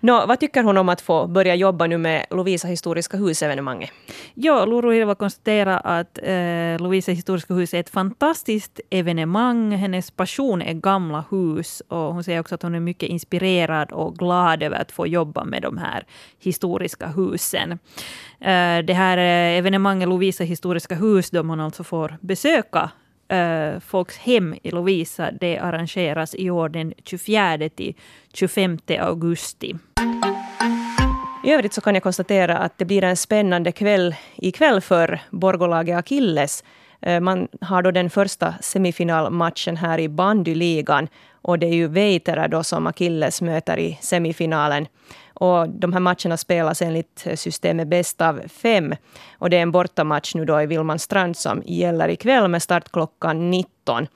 Nå, 0.00 0.26
vad 0.26 0.40
tycker 0.40 0.62
hon 0.62 0.78
om 0.78 0.88
att 0.88 1.00
få 1.00 1.26
börja 1.26 1.54
jobba 1.54 1.86
nu 1.86 1.98
med 1.98 2.26
Lovisa 2.30 2.68
historiska 2.68 3.16
hus-evenemanget? 3.16 3.90
Ja, 4.34 4.64
Luru 4.64 4.92
Hilva 4.92 5.14
konstaterar 5.14 5.80
att 5.84 6.18
eh, 6.22 6.55
Eh, 6.56 6.80
Lovisa 6.82 7.12
historiska 7.12 7.54
hus 7.54 7.74
är 7.74 7.80
ett 7.80 7.90
fantastiskt 7.90 8.80
evenemang. 8.90 9.72
Hennes 9.72 10.10
passion 10.10 10.62
är 10.62 10.72
gamla 10.72 11.24
hus 11.30 11.82
och 11.88 12.14
hon 12.14 12.24
säger 12.24 12.40
också 12.40 12.54
att 12.54 12.62
hon 12.62 12.74
är 12.74 12.80
mycket 12.80 13.08
inspirerad 13.08 13.92
och 13.92 14.18
glad 14.18 14.62
över 14.62 14.80
att 14.80 14.92
få 14.92 15.06
jobba 15.06 15.44
med 15.44 15.62
de 15.62 15.78
här 15.78 16.04
historiska 16.38 17.06
husen. 17.06 17.72
Eh, 18.40 18.78
det 18.84 18.94
här 18.94 19.18
eh, 19.18 19.58
evenemanget 19.58 20.08
Lovisa 20.08 20.44
historiska 20.44 20.94
hus, 20.94 21.30
då 21.30 21.42
man 21.42 21.60
alltså 21.60 21.84
får 21.84 22.16
besöka 22.20 22.90
eh, 23.28 23.80
folks 23.80 24.16
hem 24.16 24.54
i 24.62 24.70
Lovisa, 24.70 25.30
det 25.30 25.58
arrangeras 25.58 26.34
i 26.34 26.50
år 26.50 26.68
den 26.68 26.94
24 27.04 27.68
till 27.68 27.94
25 28.32 28.78
augusti. 29.00 29.74
I 31.46 31.52
övrigt 31.52 31.72
så 31.72 31.80
kan 31.80 31.94
jag 31.94 32.02
konstatera 32.02 32.58
att 32.58 32.78
det 32.78 32.84
blir 32.84 33.04
en 33.04 33.16
spännande 33.16 33.72
kväll 33.72 34.14
ikväll 34.36 34.80
för 34.80 35.20
Borgolaget 35.30 35.98
Akilles. 35.98 36.64
Eh, 37.00 37.20
man 37.20 37.48
har 37.60 37.82
då 37.82 37.90
den 37.90 38.10
första 38.10 38.54
semifinalmatchen 38.60 39.76
här 39.76 39.98
i 39.98 40.08
bandyligan 40.08 41.08
och 41.42 41.58
det 41.58 41.66
är 41.66 41.74
ju 41.74 41.88
Veitera 41.88 42.48
då 42.48 42.64
som 42.64 42.86
Akilles 42.86 43.42
möter 43.42 43.78
i 43.78 43.98
semifinalen. 44.00 44.86
Och 45.34 45.68
de 45.68 45.92
här 45.92 46.00
matcherna 46.00 46.36
spelas 46.36 46.82
enligt 46.82 47.26
systemet 47.34 47.88
bäst 47.88 48.20
av 48.20 48.40
fem. 48.48 48.94
Och 49.38 49.50
det 49.50 49.56
är 49.56 49.62
en 49.62 49.72
bortamatch 49.72 50.34
nu 50.34 50.44
då 50.44 50.62
i 50.62 50.66
Vilmanstrand 50.66 51.36
som 51.36 51.62
gäller 51.66 52.08
ikväll 52.08 52.48
med 52.48 52.62
start 52.62 52.92
klockan 52.92 53.50
19. 53.50 54.06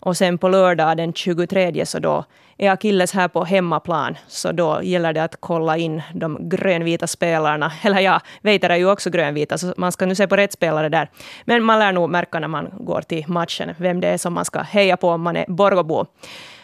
Och 0.00 0.16
sen 0.16 0.38
på 0.38 0.48
lördag 0.48 0.96
den 0.96 1.12
23 1.12 1.86
så 1.86 1.98
då 1.98 2.24
är 2.58 2.70
Akilles 2.70 3.12
här 3.12 3.28
på 3.28 3.44
hemmaplan. 3.44 4.16
Så 4.26 4.52
då 4.52 4.82
gäller 4.82 5.12
det 5.12 5.24
att 5.24 5.36
kolla 5.40 5.76
in 5.76 6.02
de 6.14 6.48
grönvita 6.48 7.06
spelarna. 7.06 7.72
Eller 7.82 8.00
ja, 8.00 8.20
Veiter 8.42 8.70
är 8.70 8.76
ju 8.76 8.90
också 8.90 9.10
grönvita, 9.10 9.58
så 9.58 9.74
man 9.76 9.92
ska 9.92 10.06
nu 10.06 10.14
se 10.14 10.26
på 10.26 10.36
rätt 10.36 10.52
spelare 10.52 10.88
där. 10.88 11.10
Men 11.44 11.64
man 11.64 11.78
lär 11.78 11.92
nog 11.92 12.10
märka 12.10 12.38
när 12.38 12.48
man 12.48 12.68
går 12.78 13.02
till 13.02 13.24
matchen 13.28 13.74
vem 13.78 14.00
det 14.00 14.08
är 14.08 14.18
som 14.18 14.32
man 14.32 14.44
ska 14.44 14.60
heja 14.60 14.96
på 14.96 15.08
om 15.08 15.22
man 15.22 15.36
är 15.36 15.44
Borgåbo. 15.48 16.06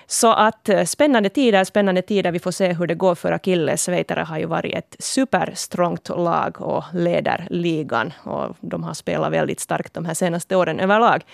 Så 0.06 0.32
att 0.32 0.68
eh, 0.68 0.84
spännande 0.84 1.28
tider, 1.28 1.64
spännande 1.64 2.02
tider. 2.02 2.32
Vi 2.32 2.38
får 2.38 2.50
se 2.50 2.72
hur 2.72 2.86
det 2.86 2.94
går 2.94 3.14
för 3.14 3.32
Akilles. 3.32 3.88
Veitare 3.88 4.20
har 4.20 4.38
ju 4.38 4.46
varit 4.46 4.74
ett 4.74 4.96
superstrongt 4.98 6.08
lag 6.08 6.60
och 6.60 6.84
leder 6.92 7.46
ligan. 7.50 8.12
Och 8.22 8.56
de 8.60 8.84
har 8.84 8.94
spelat 8.94 9.32
väldigt 9.32 9.60
starkt 9.60 9.94
de 9.94 10.04
här 10.04 10.14
senaste 10.14 10.56
åren 10.56 10.80
överlag. 10.80 11.24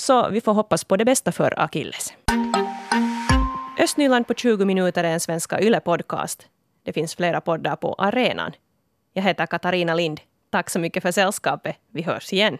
Så 0.00 0.28
vi 0.28 0.40
får 0.40 0.52
hoppas 0.52 0.84
på 0.84 0.96
det 0.96 1.04
bästa 1.04 1.32
för 1.32 1.60
Akilles. 1.60 2.12
Östnyland 3.78 4.26
på 4.26 4.34
20 4.34 4.64
minuter 4.64 5.04
är 5.04 5.12
en 5.12 5.20
svenska 5.20 5.60
YLE-podcast. 5.60 6.46
Det 6.84 6.92
finns 6.92 7.14
flera 7.14 7.40
poddar 7.40 7.76
på 7.76 7.94
arenan. 7.94 8.52
Jag 9.12 9.22
heter 9.22 9.46
Katarina 9.46 9.94
Lind. 9.94 10.20
Tack 10.50 10.70
så 10.70 10.78
mycket 10.78 11.02
för 11.02 11.12
sällskapet. 11.12 11.76
Vi 11.92 12.02
hörs 12.02 12.32
igen. 12.32 12.48